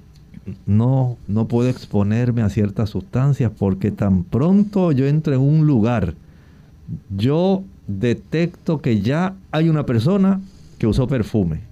[0.67, 6.13] no, no puedo exponerme a ciertas sustancias porque tan pronto yo entro en un lugar,
[7.17, 10.41] yo detecto que ya hay una persona
[10.77, 11.68] que usó perfume.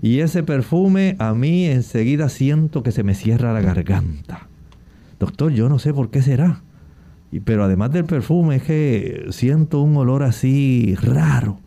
[0.00, 4.48] Y ese perfume a mí enseguida siento que se me cierra la garganta.
[5.18, 6.62] Doctor, yo no sé por qué será.
[7.44, 11.58] Pero además del perfume es que siento un olor así raro.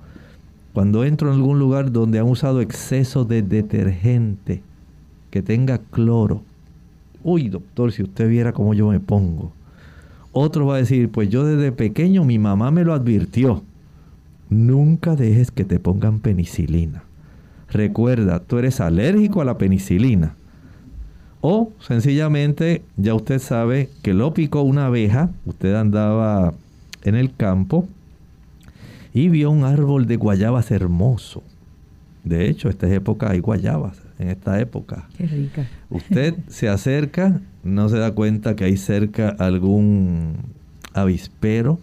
[0.74, 4.62] Cuando entro en algún lugar donde han usado exceso de detergente
[5.32, 6.44] que tenga cloro.
[7.24, 9.54] Uy, doctor, si usted viera cómo yo me pongo.
[10.32, 13.64] Otro va a decir, pues yo desde pequeño mi mamá me lo advirtió.
[14.50, 17.04] Nunca dejes que te pongan penicilina.
[17.70, 20.36] Recuerda, tú eres alérgico a la penicilina.
[21.42, 26.54] O sencillamente ya usted sabe que lo picó una abeja, usted andaba
[27.04, 27.88] en el campo
[29.14, 31.44] y vio un árbol de guayabas hermoso.
[32.24, 35.08] De hecho, esta época hay guayabas, en esta época.
[35.18, 35.68] Qué rica.
[35.92, 40.38] Usted se acerca, no se da cuenta que hay cerca algún
[40.94, 41.80] avispero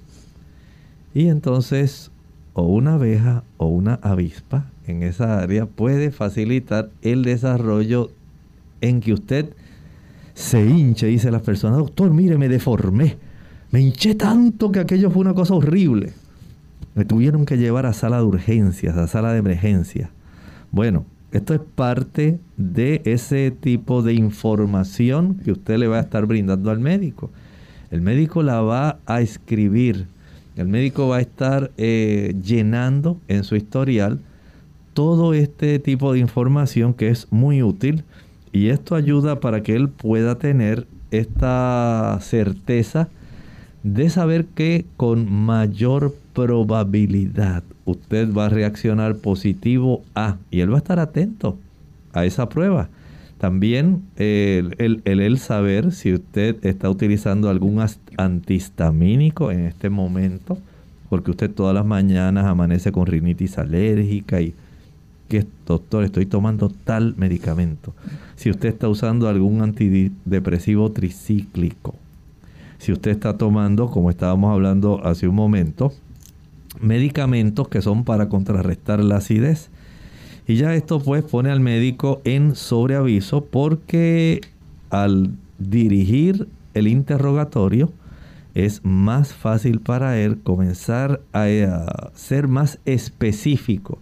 [1.15, 2.11] y entonces
[2.55, 8.11] o una abeja o una avispa en esa área puede facilitar el desarrollo
[8.81, 9.51] en que usted
[10.35, 13.17] se hinche, dice la persona, doctor, mire, me deformé,
[13.71, 16.13] me hinché tanto que aquello fue una cosa horrible.
[16.95, 20.11] Me tuvieron que llevar a sala de urgencias, a sala de emergencia.
[20.71, 26.27] Bueno, esto es parte de ese tipo de información que usted le va a estar
[26.27, 27.31] brindando al médico.
[27.91, 30.07] El médico la va a escribir,
[30.57, 34.21] el médico va a estar eh, llenando en su historial
[34.95, 38.05] todo este tipo de información que es muy útil
[38.53, 43.09] y esto ayuda para que él pueda tener esta certeza
[43.83, 50.77] de saber que con mayor probabilidad usted va a reaccionar positivo a y él va
[50.77, 51.59] a estar atento
[52.13, 52.89] a esa prueba.
[53.39, 57.85] También el, el, el, saber si usted está utilizando algún
[58.17, 60.59] antihistamínico en este momento,
[61.09, 64.55] porque usted todas las mañanas amanece con rinitis alérgica y
[65.33, 67.95] que doctor, estoy tomando tal medicamento.
[68.37, 71.95] Si usted está usando algún antidepresivo tricíclico.
[72.77, 75.91] Si usted está tomando, como estábamos hablando hace un momento,
[76.83, 79.71] medicamentos que son para contrarrestar la acidez.
[80.47, 84.43] Y ya esto pues pone al médico en sobreaviso porque
[84.91, 87.91] al dirigir el interrogatorio
[88.55, 93.99] es más fácil para él comenzar a, a ser más específico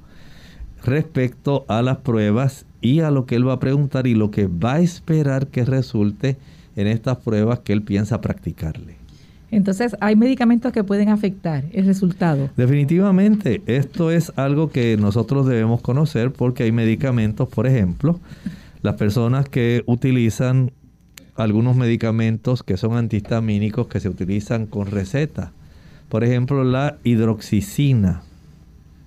[0.85, 4.47] respecto a las pruebas y a lo que él va a preguntar y lo que
[4.47, 6.37] va a esperar que resulte
[6.76, 8.97] en estas pruebas que él piensa practicarle.
[9.51, 12.51] Entonces, hay medicamentos que pueden afectar el resultado.
[12.57, 18.20] Definitivamente, esto es algo que nosotros debemos conocer porque hay medicamentos, por ejemplo,
[18.83, 20.70] las personas que utilizan
[21.35, 25.53] algunos medicamentos que son antihistamínicos que se utilizan con receta.
[26.09, 28.22] Por ejemplo, la hidroxicina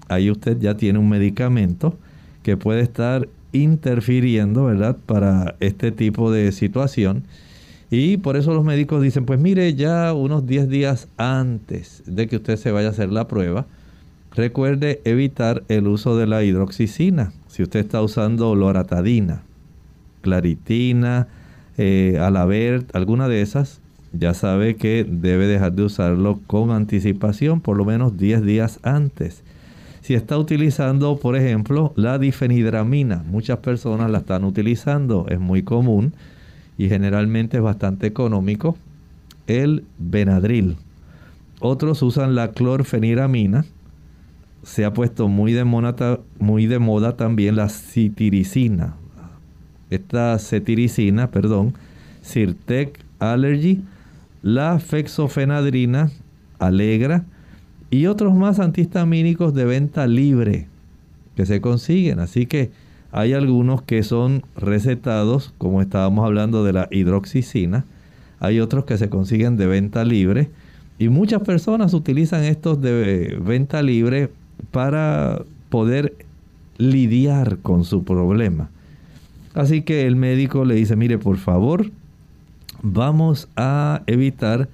[0.08, 1.98] ahí usted ya tiene un medicamento
[2.44, 7.24] que puede estar interfiriendo, ¿verdad?, para este tipo de situación.
[7.90, 12.38] Y por eso los médicos dicen, pues mire, ya unos 10 días antes de que
[12.38, 13.68] usted se vaya a hacer la prueba,
[14.32, 17.32] recuerde evitar el uso de la hidroxicina.
[17.48, 19.44] Si usted está usando loratadina,
[20.22, 21.28] claritina,
[21.78, 23.80] eh, alaver, alguna de esas,
[24.12, 29.43] ya sabe que debe dejar de usarlo con anticipación, por lo menos 10 días antes.
[30.04, 36.14] Si está utilizando, por ejemplo, la difenidramina, muchas personas la están utilizando, es muy común
[36.78, 38.78] y generalmente es bastante económico.
[39.48, 40.76] El Benadryl.
[41.62, 43.64] Otros usan la clorfeniramina.
[44.64, 48.96] Se ha puesto muy de, moda, también la citiricina.
[49.90, 51.76] Esta cetiricina, perdón,
[52.22, 53.82] Sirtec Allergy,
[54.42, 56.12] la fexofenadrina,
[56.60, 57.24] Alegra
[57.94, 60.66] y otros más antihistamínicos de venta libre
[61.36, 62.20] que se consiguen.
[62.20, 62.72] Así que
[63.12, 67.86] hay algunos que son recetados, como estábamos hablando de la hidroxicina.
[68.40, 70.50] Hay otros que se consiguen de venta libre.
[70.98, 74.32] Y muchas personas utilizan estos de venta libre
[74.72, 76.16] para poder
[76.80, 78.72] lidiar con su problema.
[79.54, 81.92] Así que el médico le dice, mire, por favor,
[82.82, 84.68] vamos a evitar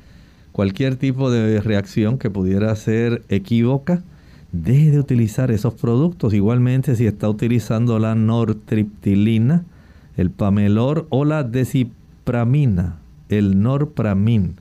[0.59, 4.03] cualquier tipo de reacción que pudiera ser equívoca,
[4.51, 6.33] deje de utilizar esos productos.
[6.33, 9.63] Igualmente si está utilizando la nortriptilina,
[10.17, 12.97] el pamelor o la decipramina,
[13.29, 14.55] el norpramin,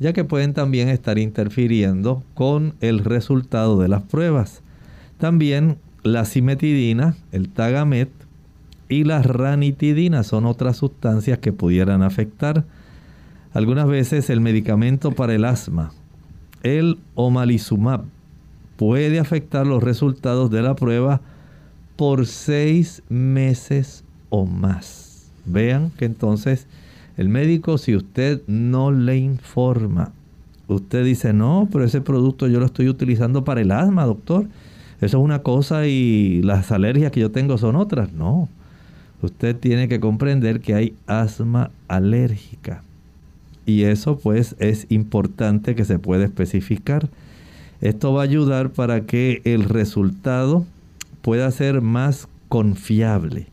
[0.00, 4.62] ya que pueden también estar interfiriendo con el resultado de las pruebas.
[5.18, 8.08] También la cimetidina, el tagamet
[8.88, 12.64] y la ranitidina son otras sustancias que pudieran afectar.
[13.54, 15.90] Algunas veces el medicamento para el asma,
[16.62, 18.02] el omalizumab,
[18.76, 21.22] puede afectar los resultados de la prueba
[21.96, 25.30] por seis meses o más.
[25.46, 26.66] Vean que entonces
[27.16, 30.12] el médico, si usted no le informa,
[30.68, 34.46] usted dice, no, pero ese producto yo lo estoy utilizando para el asma, doctor.
[35.00, 38.12] Eso es una cosa y las alergias que yo tengo son otras.
[38.12, 38.50] No,
[39.22, 42.82] usted tiene que comprender que hay asma alérgica
[43.68, 47.10] y eso pues es importante que se pueda especificar.
[47.82, 50.64] Esto va a ayudar para que el resultado
[51.20, 53.48] pueda ser más confiable.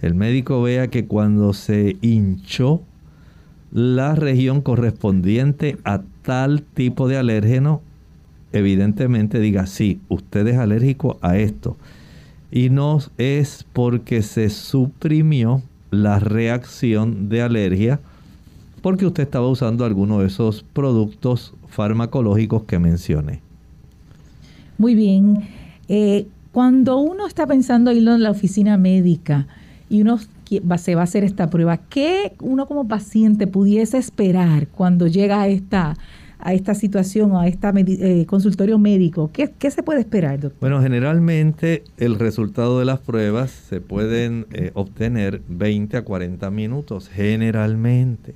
[0.00, 2.82] El médico vea que cuando se hinchó
[3.70, 7.82] la región correspondiente a tal tipo de alérgeno,
[8.52, 11.76] evidentemente diga, sí, usted es alérgico a esto.
[12.50, 18.00] Y no es porque se suprimió la reacción de alergia
[18.82, 23.40] porque usted estaba usando alguno de esos productos farmacológicos que mencioné.
[24.76, 25.48] Muy bien.
[25.88, 29.46] Eh, cuando uno está pensando ir a la oficina médica
[29.88, 30.18] y uno
[30.76, 35.48] se va a hacer esta prueba, ¿qué uno como paciente pudiese esperar cuando llega a
[35.48, 35.96] esta,
[36.38, 39.30] a esta situación o a este consultorio médico?
[39.32, 40.60] ¿Qué, se puede esperar, doctor?
[40.60, 47.08] Bueno, generalmente el resultado de las pruebas se pueden eh, obtener 20 a 40 minutos,
[47.08, 48.34] generalmente.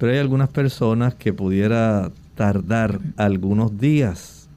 [0.00, 4.48] Pero hay algunas personas que pudiera tardar algunos días.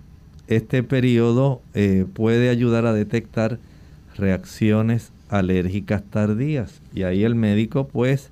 [0.47, 3.59] Este periodo eh, puede ayudar a detectar
[4.15, 6.79] reacciones alérgicas tardías.
[6.95, 8.29] Y ahí el médico, pues,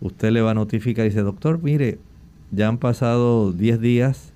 [0.00, 2.00] usted le va a notificar y dice, doctor, mire,
[2.50, 4.32] ya han pasado 10 días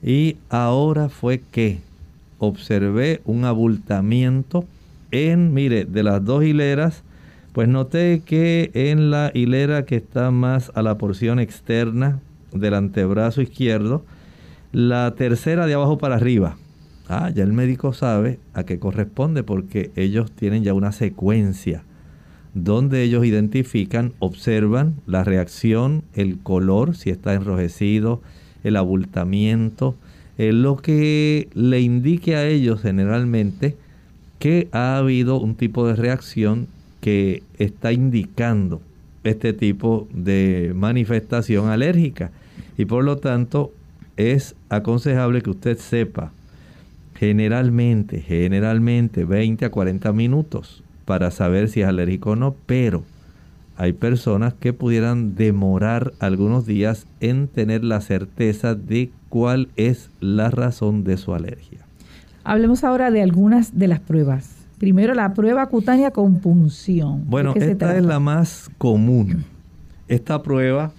[0.00, 1.80] y ahora fue que
[2.38, 4.64] observé un abultamiento
[5.10, 7.02] en, mire, de las dos hileras
[7.54, 12.20] pues noté que en la hilera que está más a la porción externa
[12.52, 14.04] del antebrazo izquierdo,
[14.72, 16.56] la tercera de abajo para arriba.
[17.08, 21.84] Ah, ya el médico sabe a qué corresponde porque ellos tienen ya una secuencia
[22.54, 28.20] donde ellos identifican, observan la reacción, el color, si está enrojecido,
[28.64, 29.94] el abultamiento,
[30.38, 33.76] eh, lo que le indique a ellos generalmente
[34.40, 36.66] que ha habido un tipo de reacción
[37.04, 38.80] que está indicando
[39.24, 42.30] este tipo de manifestación alérgica.
[42.78, 43.74] Y por lo tanto
[44.16, 46.32] es aconsejable que usted sepa
[47.14, 53.04] generalmente, generalmente 20 a 40 minutos para saber si es alérgico o no, pero
[53.76, 60.50] hay personas que pudieran demorar algunos días en tener la certeza de cuál es la
[60.50, 61.80] razón de su alergia.
[62.44, 67.24] Hablemos ahora de algunas de las pruebas Primero la prueba cutánea con punción.
[67.26, 69.44] Bueno, esta es la más común.
[70.08, 70.92] Esta prueba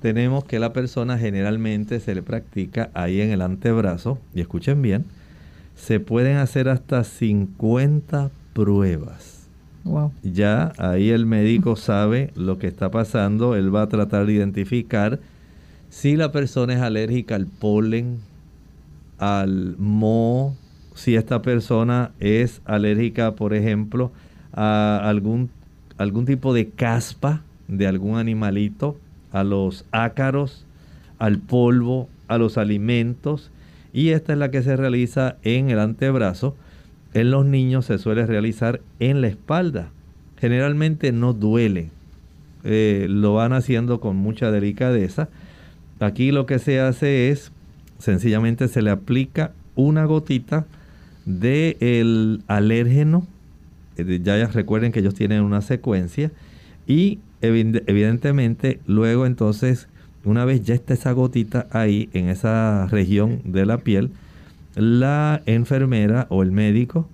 [0.00, 4.18] tenemos que la persona generalmente se le practica ahí en el antebrazo.
[4.34, 5.06] Y escuchen bien,
[5.74, 9.48] se pueden hacer hasta 50 pruebas.
[9.84, 10.12] Wow.
[10.22, 13.56] Ya ahí el médico sabe lo que está pasando.
[13.56, 15.18] Él va a tratar de identificar
[15.88, 18.18] si la persona es alérgica al polen,
[19.18, 20.54] al moho,
[20.98, 24.10] si esta persona es alérgica, por ejemplo,
[24.52, 25.48] a algún,
[25.96, 28.98] algún tipo de caspa de algún animalito,
[29.30, 30.66] a los ácaros,
[31.20, 33.52] al polvo, a los alimentos.
[33.92, 36.56] Y esta es la que se realiza en el antebrazo.
[37.14, 39.90] En los niños se suele realizar en la espalda.
[40.36, 41.90] Generalmente no duele.
[42.64, 45.28] Eh, lo van haciendo con mucha delicadeza.
[46.00, 47.52] Aquí lo que se hace es,
[47.98, 50.66] sencillamente se le aplica una gotita
[51.28, 53.26] del el alérgeno.
[53.96, 56.32] Eh, ya recuerden que ellos tienen una secuencia.
[56.86, 59.88] Y evidentemente luego entonces,
[60.24, 64.10] una vez ya está esa gotita ahí en esa región de la piel,
[64.74, 67.08] la enfermera o el médico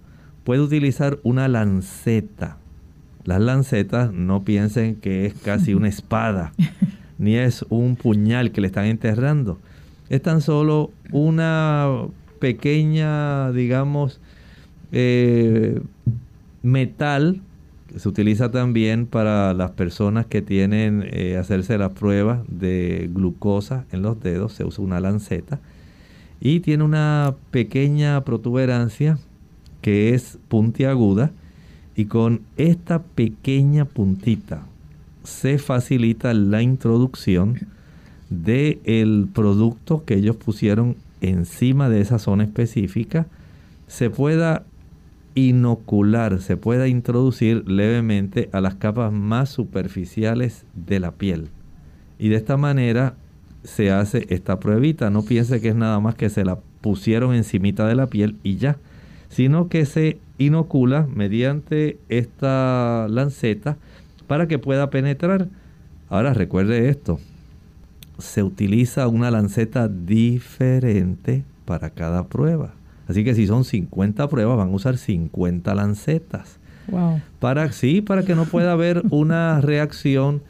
[0.44, 2.58] puede utilizar una lanceta.
[3.24, 6.52] Las lancetas no piensen que es casi una espada,
[7.18, 9.58] ni es un puñal que le están enterrando.
[10.08, 11.88] Es tan solo una
[12.39, 14.20] pequeña, digamos,
[14.93, 15.80] eh,
[16.62, 17.41] metal
[17.89, 23.85] que se utiliza también para las personas que tienen eh, hacerse la prueba de glucosa
[23.93, 24.53] en los dedos.
[24.53, 25.61] Se usa una lanceta
[26.41, 29.18] y tiene una pequeña protuberancia
[29.80, 31.32] que es puntiaguda
[31.97, 34.66] y con esta pequeña puntita
[35.24, 37.68] se facilita la introducción
[38.30, 40.97] del el producto que ellos pusieron
[41.29, 43.27] encima de esa zona específica
[43.87, 44.64] se pueda
[45.35, 51.49] inocular, se pueda introducir levemente a las capas más superficiales de la piel.
[52.18, 53.14] Y de esta manera
[53.64, 55.11] se hace esta pruebita.
[55.11, 58.57] No piense que es nada más que se la pusieron encimita de la piel y
[58.57, 58.77] ya,
[59.29, 63.77] sino que se inocula mediante esta lanceta
[64.27, 65.49] para que pueda penetrar.
[66.09, 67.18] Ahora recuerde esto,
[68.18, 72.74] se utiliza una lanceta diferente para cada prueba.
[73.08, 76.58] Así que si son 50 pruebas, van a usar 50 lancetas.
[76.88, 77.20] Wow.
[77.38, 80.42] Para, sí, para que no pueda haber una reacción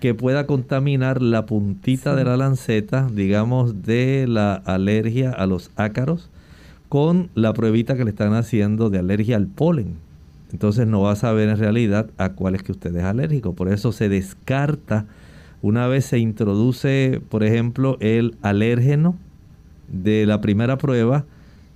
[0.00, 6.30] que pueda contaminar la puntita de la lanceta, digamos, de la alergia a los ácaros,
[6.88, 9.96] con la pruebita que le están haciendo de alergia al polen.
[10.52, 13.54] Entonces no va a saber en realidad a cuál es que usted es alérgico.
[13.54, 15.06] Por eso se descarta
[15.62, 19.16] una vez se introduce, por ejemplo, el alérgeno
[19.88, 21.24] de la primera prueba,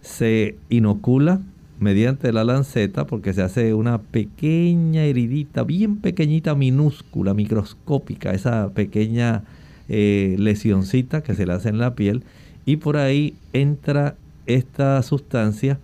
[0.00, 1.40] se inocula
[1.80, 9.44] mediante la lanceta porque se hace una pequeña heridita, bien pequeñita, minúscula, microscópica, esa pequeña
[9.88, 12.22] eh, lesioncita que se le hace en la piel
[12.64, 14.16] y por ahí entra
[14.46, 15.78] esta sustancia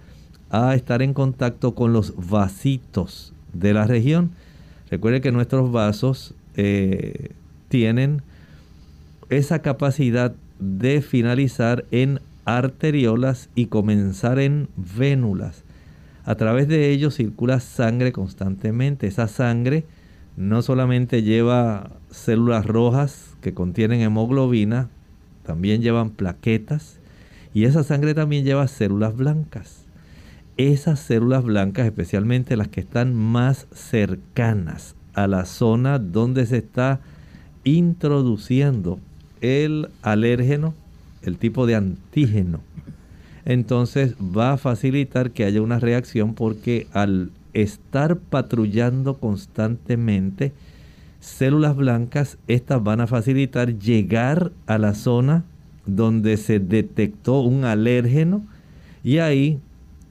[0.50, 4.30] a estar en contacto con los vasitos de la región.
[4.90, 7.30] Recuerde que nuestros vasos eh,
[7.70, 8.20] tienen
[9.30, 15.62] esa capacidad de finalizar en arteriolas y comenzar en vénulas.
[16.24, 19.06] A través de ellos circula sangre constantemente.
[19.06, 19.84] Esa sangre
[20.36, 24.88] no solamente lleva células rojas que contienen hemoglobina,
[25.46, 26.98] también llevan plaquetas
[27.54, 29.86] y esa sangre también lleva células blancas.
[30.56, 37.00] Esas células blancas, especialmente las que están más cercanas a la zona donde se está
[37.64, 38.98] introduciendo
[39.40, 40.74] el alérgeno,
[41.22, 42.60] el tipo de antígeno,
[43.44, 50.52] entonces va a facilitar que haya una reacción porque al estar patrullando constantemente
[51.20, 55.44] células blancas, estas van a facilitar llegar a la zona
[55.86, 58.42] donde se detectó un alérgeno
[59.02, 59.58] y ahí,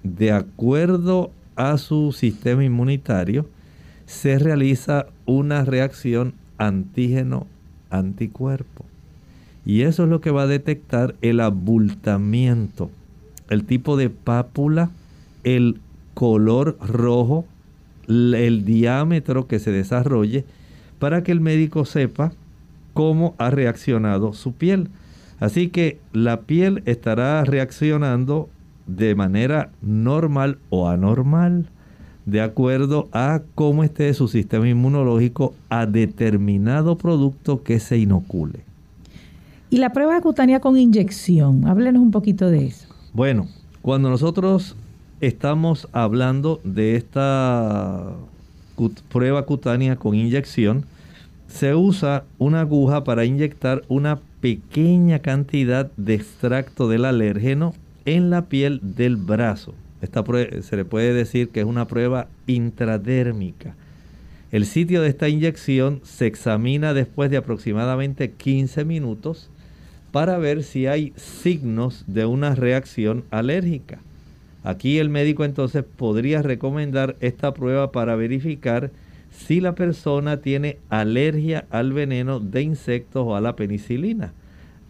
[0.03, 3.47] de acuerdo a su sistema inmunitario,
[4.05, 8.85] se realiza una reacción antígeno-anticuerpo.
[9.65, 12.91] Y eso es lo que va a detectar el abultamiento,
[13.49, 14.91] el tipo de pápula,
[15.43, 15.79] el
[16.13, 17.45] color rojo,
[18.07, 20.45] el diámetro que se desarrolle,
[20.99, 22.31] para que el médico sepa
[22.93, 24.89] cómo ha reaccionado su piel.
[25.39, 28.49] Así que la piel estará reaccionando
[28.87, 31.67] de manera normal o anormal
[32.29, 38.59] de acuerdo a cómo esté su sistema inmunológico a determinado producto que se inocule.
[39.69, 42.87] Y la prueba cutánea con inyección, háblenos un poquito de eso.
[43.13, 43.47] Bueno,
[43.81, 44.75] cuando nosotros
[45.21, 48.13] estamos hablando de esta
[49.11, 50.85] prueba cutánea con inyección,
[51.47, 57.73] se usa una aguja para inyectar una pequeña cantidad de extracto del alérgeno
[58.05, 59.73] en la piel del brazo.
[60.01, 60.23] Esta
[60.61, 63.75] se le puede decir que es una prueba intradérmica.
[64.51, 69.49] El sitio de esta inyección se examina después de aproximadamente 15 minutos
[70.11, 73.99] para ver si hay signos de una reacción alérgica.
[74.63, 78.91] Aquí el médico entonces podría recomendar esta prueba para verificar
[79.31, 84.33] si la persona tiene alergia al veneno de insectos o a la penicilina.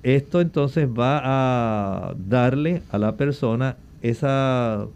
[0.04, 4.88] Esto entonces va a darle a la persona esa,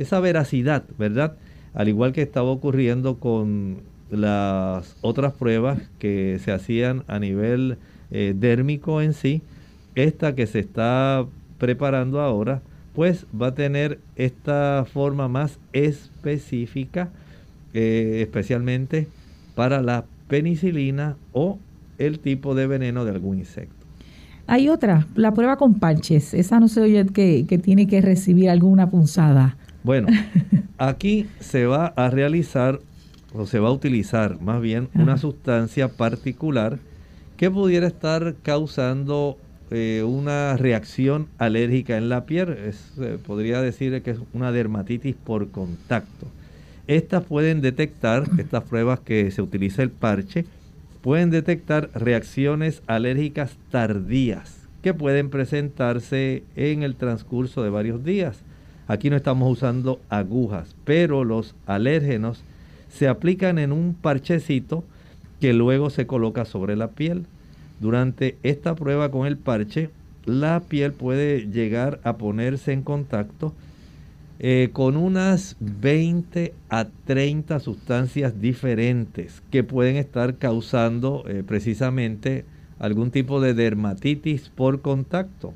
[0.00, 1.36] esa veracidad, ¿verdad?
[1.74, 7.76] Al igual que estaba ocurriendo con las otras pruebas que se hacían a nivel
[8.10, 9.42] eh, dérmico en sí,
[9.94, 11.26] esta que se está
[11.58, 12.62] preparando ahora,
[12.94, 17.10] pues va a tener esta forma más específica,
[17.74, 19.06] eh, especialmente
[19.54, 21.58] para la penicilina o
[21.98, 23.74] el tipo de veneno de algún insecto.
[24.46, 26.32] Hay otra, la prueba con parches.
[26.34, 29.56] Esa no se oye que tiene que recibir alguna punzada.
[29.82, 30.08] Bueno,
[30.78, 32.80] aquí se va a realizar
[33.32, 36.78] o se va a utilizar más bien una sustancia particular
[37.36, 39.38] que pudiera estar causando
[39.70, 42.56] eh, una reacción alérgica en la piel.
[43.26, 46.26] podría decir que es una dermatitis por contacto.
[46.86, 50.44] Estas pueden detectar, estas pruebas que se utiliza el parche,
[51.02, 58.42] pueden detectar reacciones alérgicas tardías que pueden presentarse en el transcurso de varios días.
[58.90, 62.42] Aquí no estamos usando agujas, pero los alérgenos
[62.88, 64.82] se aplican en un parchecito
[65.40, 67.24] que luego se coloca sobre la piel.
[67.78, 69.90] Durante esta prueba con el parche,
[70.24, 73.54] la piel puede llegar a ponerse en contacto
[74.40, 82.44] eh, con unas 20 a 30 sustancias diferentes que pueden estar causando eh, precisamente
[82.80, 85.54] algún tipo de dermatitis por contacto.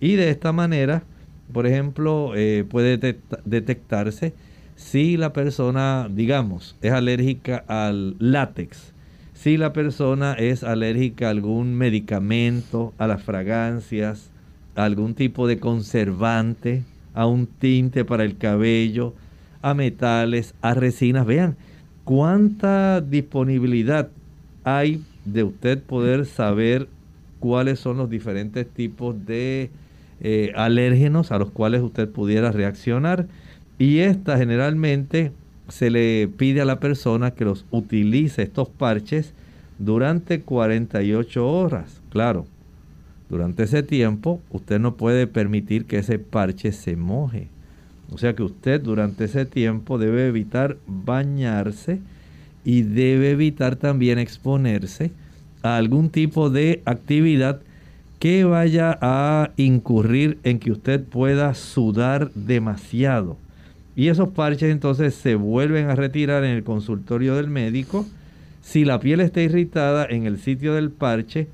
[0.00, 1.04] Y de esta manera
[1.52, 2.98] por ejemplo, eh, puede
[3.44, 4.34] detectarse
[4.76, 8.92] si la persona, digamos, es alérgica al látex,
[9.34, 14.30] si la persona es alérgica a algún medicamento, a las fragancias,
[14.74, 16.82] a algún tipo de conservante,
[17.14, 19.14] a un tinte para el cabello,
[19.62, 21.26] a metales, a resinas.
[21.26, 21.56] Vean
[22.04, 24.08] cuánta disponibilidad
[24.64, 26.88] hay de usted poder saber
[27.38, 29.70] cuáles son los diferentes tipos de
[30.20, 33.26] eh, alérgenos a los cuales usted pudiera reaccionar
[33.78, 35.32] y esta generalmente
[35.68, 39.32] se le pide a la persona que los utilice estos parches
[39.78, 42.00] durante 48 horas.
[42.10, 42.46] Claro,
[43.28, 47.48] durante ese tiempo usted no puede permitir que ese parche se moje.
[48.12, 52.00] O sea que usted durante ese tiempo debe evitar bañarse
[52.64, 55.10] y debe evitar también exponerse
[55.62, 57.60] a algún tipo de actividad
[58.24, 63.36] que vaya a incurrir en que usted pueda sudar demasiado.
[63.96, 68.06] Y esos parches entonces se vuelven a retirar en el consultorio del médico.
[68.62, 71.48] Si la piel está irritada en el sitio del parche,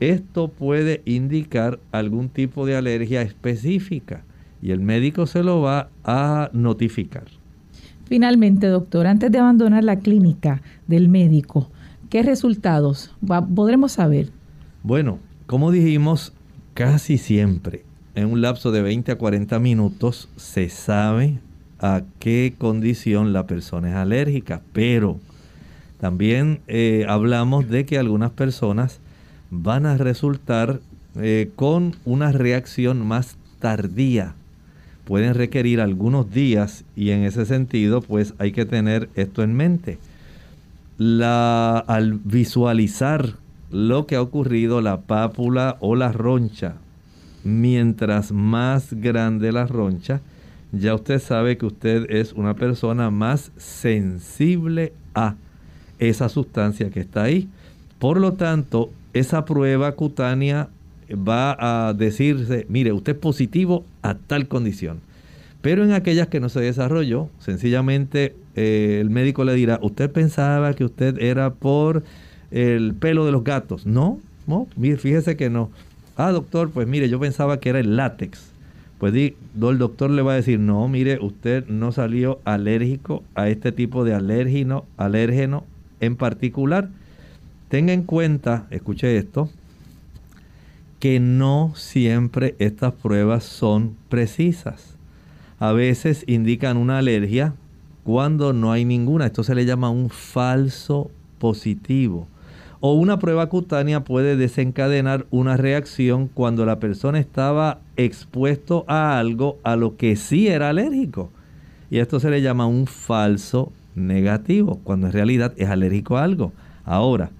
[0.00, 4.24] esto puede indicar algún tipo de alergia específica
[4.62, 7.24] y el médico se lo va a notificar.
[8.06, 11.70] Finalmente, doctor, antes de abandonar la clínica del médico,
[12.08, 13.14] ¿qué resultados
[13.54, 14.30] podremos saber?
[14.82, 16.32] Bueno, como dijimos,
[16.74, 17.84] casi siempre
[18.16, 21.38] en un lapso de 20 a 40 minutos se sabe
[21.78, 25.20] a qué condición la persona es alérgica, pero
[26.00, 29.00] también eh, hablamos de que algunas personas
[29.50, 30.80] van a resultar
[31.16, 34.34] eh, con una reacción más tardía.
[35.04, 39.98] Pueden requerir algunos días y en ese sentido pues hay que tener esto en mente.
[40.98, 43.34] Al visualizar
[43.70, 46.76] lo que ha ocurrido, la pápula o la roncha.
[47.44, 50.20] Mientras más grande la roncha,
[50.72, 55.36] ya usted sabe que usted es una persona más sensible a
[55.98, 57.48] esa sustancia que está ahí.
[57.98, 60.68] Por lo tanto, esa prueba cutánea
[61.10, 65.00] va a decirse, mire, usted es positivo a tal condición.
[65.62, 70.74] Pero en aquellas que no se desarrolló, sencillamente eh, el médico le dirá, usted pensaba
[70.74, 72.04] que usted era por
[72.50, 73.86] el pelo de los gatos.
[73.86, 75.70] No, no, fíjese que no.
[76.16, 78.52] Ah, doctor, pues mire, yo pensaba que era el látex.
[78.98, 79.34] Pues el
[79.78, 84.14] doctor le va a decir, no, mire, usted no salió alérgico a este tipo de
[84.14, 85.64] alérgeno, alérgeno
[86.00, 86.88] en particular.
[87.68, 89.50] Tenga en cuenta, escuche esto,
[91.00, 94.94] que no siempre estas pruebas son precisas.
[95.58, 97.54] A veces indican una alergia
[98.04, 99.26] cuando no hay ninguna.
[99.26, 102.28] Esto se le llama un falso positivo
[102.80, 109.58] o una prueba cutánea puede desencadenar una reacción cuando la persona estaba expuesto a algo
[109.62, 111.30] a lo que sí era alérgico.
[111.90, 116.52] Y esto se le llama un falso negativo, cuando en realidad es alérgico a algo.
[116.84, 117.30] Ahora,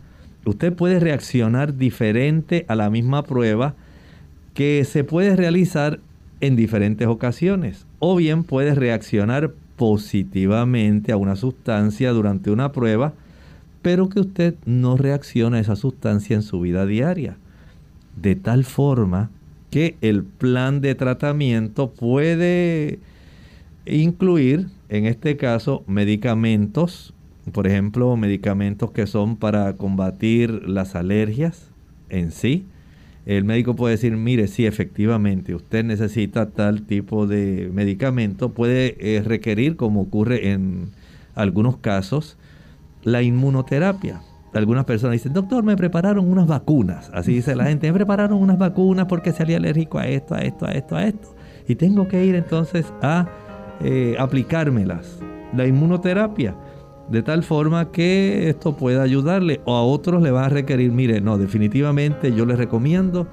[0.44, 3.74] usted puede reaccionar diferente a la misma prueba
[4.54, 6.00] que se puede realizar
[6.40, 7.86] en diferentes ocasiones.
[7.98, 13.12] O bien puede reaccionar positivamente a una sustancia durante una prueba,
[13.86, 17.36] pero que usted no reacciona a esa sustancia en su vida diaria.
[18.20, 19.30] De tal forma
[19.70, 22.98] que el plan de tratamiento puede
[23.86, 27.14] incluir, en este caso, medicamentos,
[27.52, 31.70] por ejemplo, medicamentos que son para combatir las alergias
[32.08, 32.64] en sí.
[33.24, 38.48] El médico puede decir, mire, sí, efectivamente, usted necesita tal tipo de medicamento.
[38.48, 40.88] Puede eh, requerir, como ocurre en
[41.36, 42.36] algunos casos,
[43.06, 44.20] la inmunoterapia.
[44.52, 47.08] Algunas personas dicen, doctor, me prepararon unas vacunas.
[47.14, 50.66] Así dice la gente, me prepararon unas vacunas porque salí alérgico a esto, a esto,
[50.66, 51.28] a esto, a esto.
[51.68, 53.28] Y tengo que ir entonces a
[53.80, 55.20] eh, aplicármelas.
[55.54, 56.56] La inmunoterapia.
[57.08, 61.20] De tal forma que esto pueda ayudarle o a otros le va a requerir, mire,
[61.20, 63.28] no, definitivamente yo le recomiendo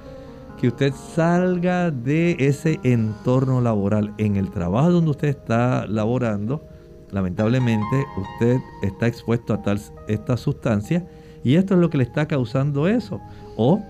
[0.61, 4.13] que usted salga de ese entorno laboral.
[4.19, 6.61] En el trabajo donde usted está laborando,
[7.13, 11.05] lamentablemente usted está expuesto a tal esta sustancia
[11.43, 13.21] y esto es lo que le está causando eso.
[13.55, 13.81] O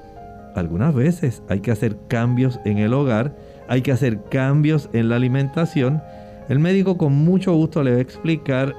[0.55, 3.35] algunas veces hay que hacer cambios en el hogar,
[3.67, 6.01] hay que hacer cambios en la alimentación
[6.49, 8.75] el médico con mucho gusto le va a explicar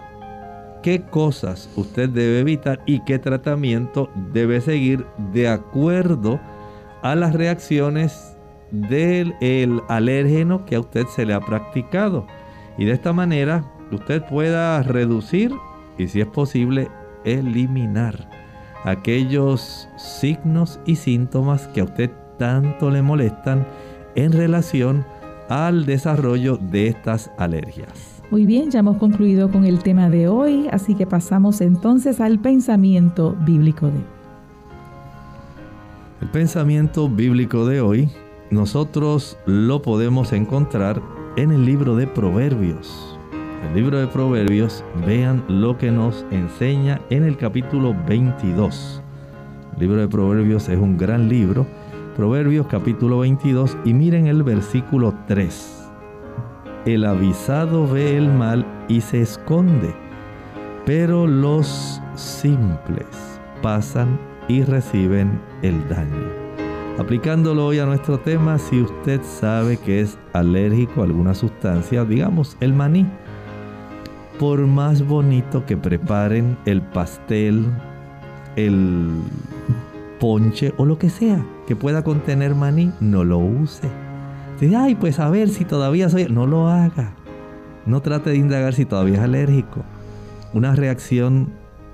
[0.83, 6.39] qué cosas usted debe evitar y qué tratamiento debe seguir de acuerdo
[7.03, 8.37] a las reacciones
[8.71, 12.27] del alérgeno que a usted se le ha practicado.
[12.77, 15.53] Y de esta manera usted pueda reducir
[15.99, 16.89] y si es posible
[17.25, 18.29] eliminar
[18.85, 23.67] aquellos signos y síntomas que a usted tanto le molestan
[24.15, 25.05] en relación
[25.49, 28.23] al desarrollo de estas alergias.
[28.31, 32.39] Muy bien, ya hemos concluido con el tema de hoy, así que pasamos entonces al
[32.39, 34.05] pensamiento bíblico de hoy.
[36.23, 38.09] El pensamiento bíblico de hoy
[38.51, 41.03] nosotros lo podemos encontrar
[41.37, 43.14] en el libro de Proverbios.
[43.65, 49.03] El libro de Proverbios, vean lo que nos enseña en el capítulo 22.
[49.75, 51.67] El libro de Proverbios es un gran libro
[52.15, 55.91] Proverbios capítulo 22 y miren el versículo 3.
[56.85, 59.93] El avisado ve el mal y se esconde,
[60.87, 63.07] pero los simples
[63.63, 66.45] pasan y reciben el daño.
[66.99, 72.57] Aplicándolo hoy a nuestro tema, si usted sabe que es alérgico a alguna sustancia, digamos
[72.61, 73.05] el maní,
[74.39, 77.65] por más bonito que preparen el pastel,
[78.57, 79.11] el
[80.19, 83.89] ponche o lo que sea que pueda contener maní, no lo use.
[84.61, 86.27] Dice, ay, pues a ver si todavía soy...
[86.27, 87.15] No lo haga.
[87.87, 89.83] No trate de indagar si todavía es alérgico.
[90.53, 91.49] Una reacción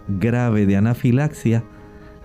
[0.08, 1.64] grave de anafilaxia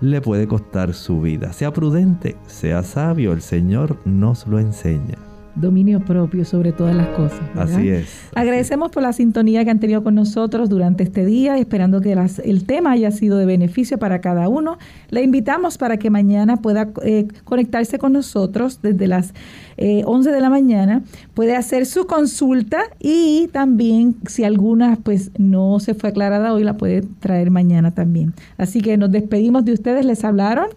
[0.01, 1.53] le puede costar su vida.
[1.53, 5.17] Sea prudente, sea sabio, el Señor nos lo enseña
[5.55, 7.41] dominio propio sobre todas las cosas.
[7.55, 8.07] Así es.
[8.35, 12.65] Agradecemos por la sintonía que han tenido con nosotros durante este día, esperando que el
[12.65, 14.77] tema haya sido de beneficio para cada uno.
[15.09, 19.33] Le invitamos para que mañana pueda eh, conectarse con nosotros desde las
[19.77, 21.03] 11 eh, de la mañana,
[21.33, 26.77] puede hacer su consulta y también si alguna pues no se fue aclarada hoy la
[26.77, 28.33] puede traer mañana también.
[28.57, 30.67] Así que nos despedimos de ustedes, les hablaron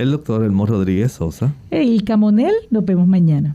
[0.00, 1.52] el doctor Elmo Rodríguez Sosa.
[1.70, 3.54] El Camonel, nos vemos mañana.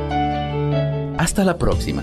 [1.21, 2.01] Hasta la próxima.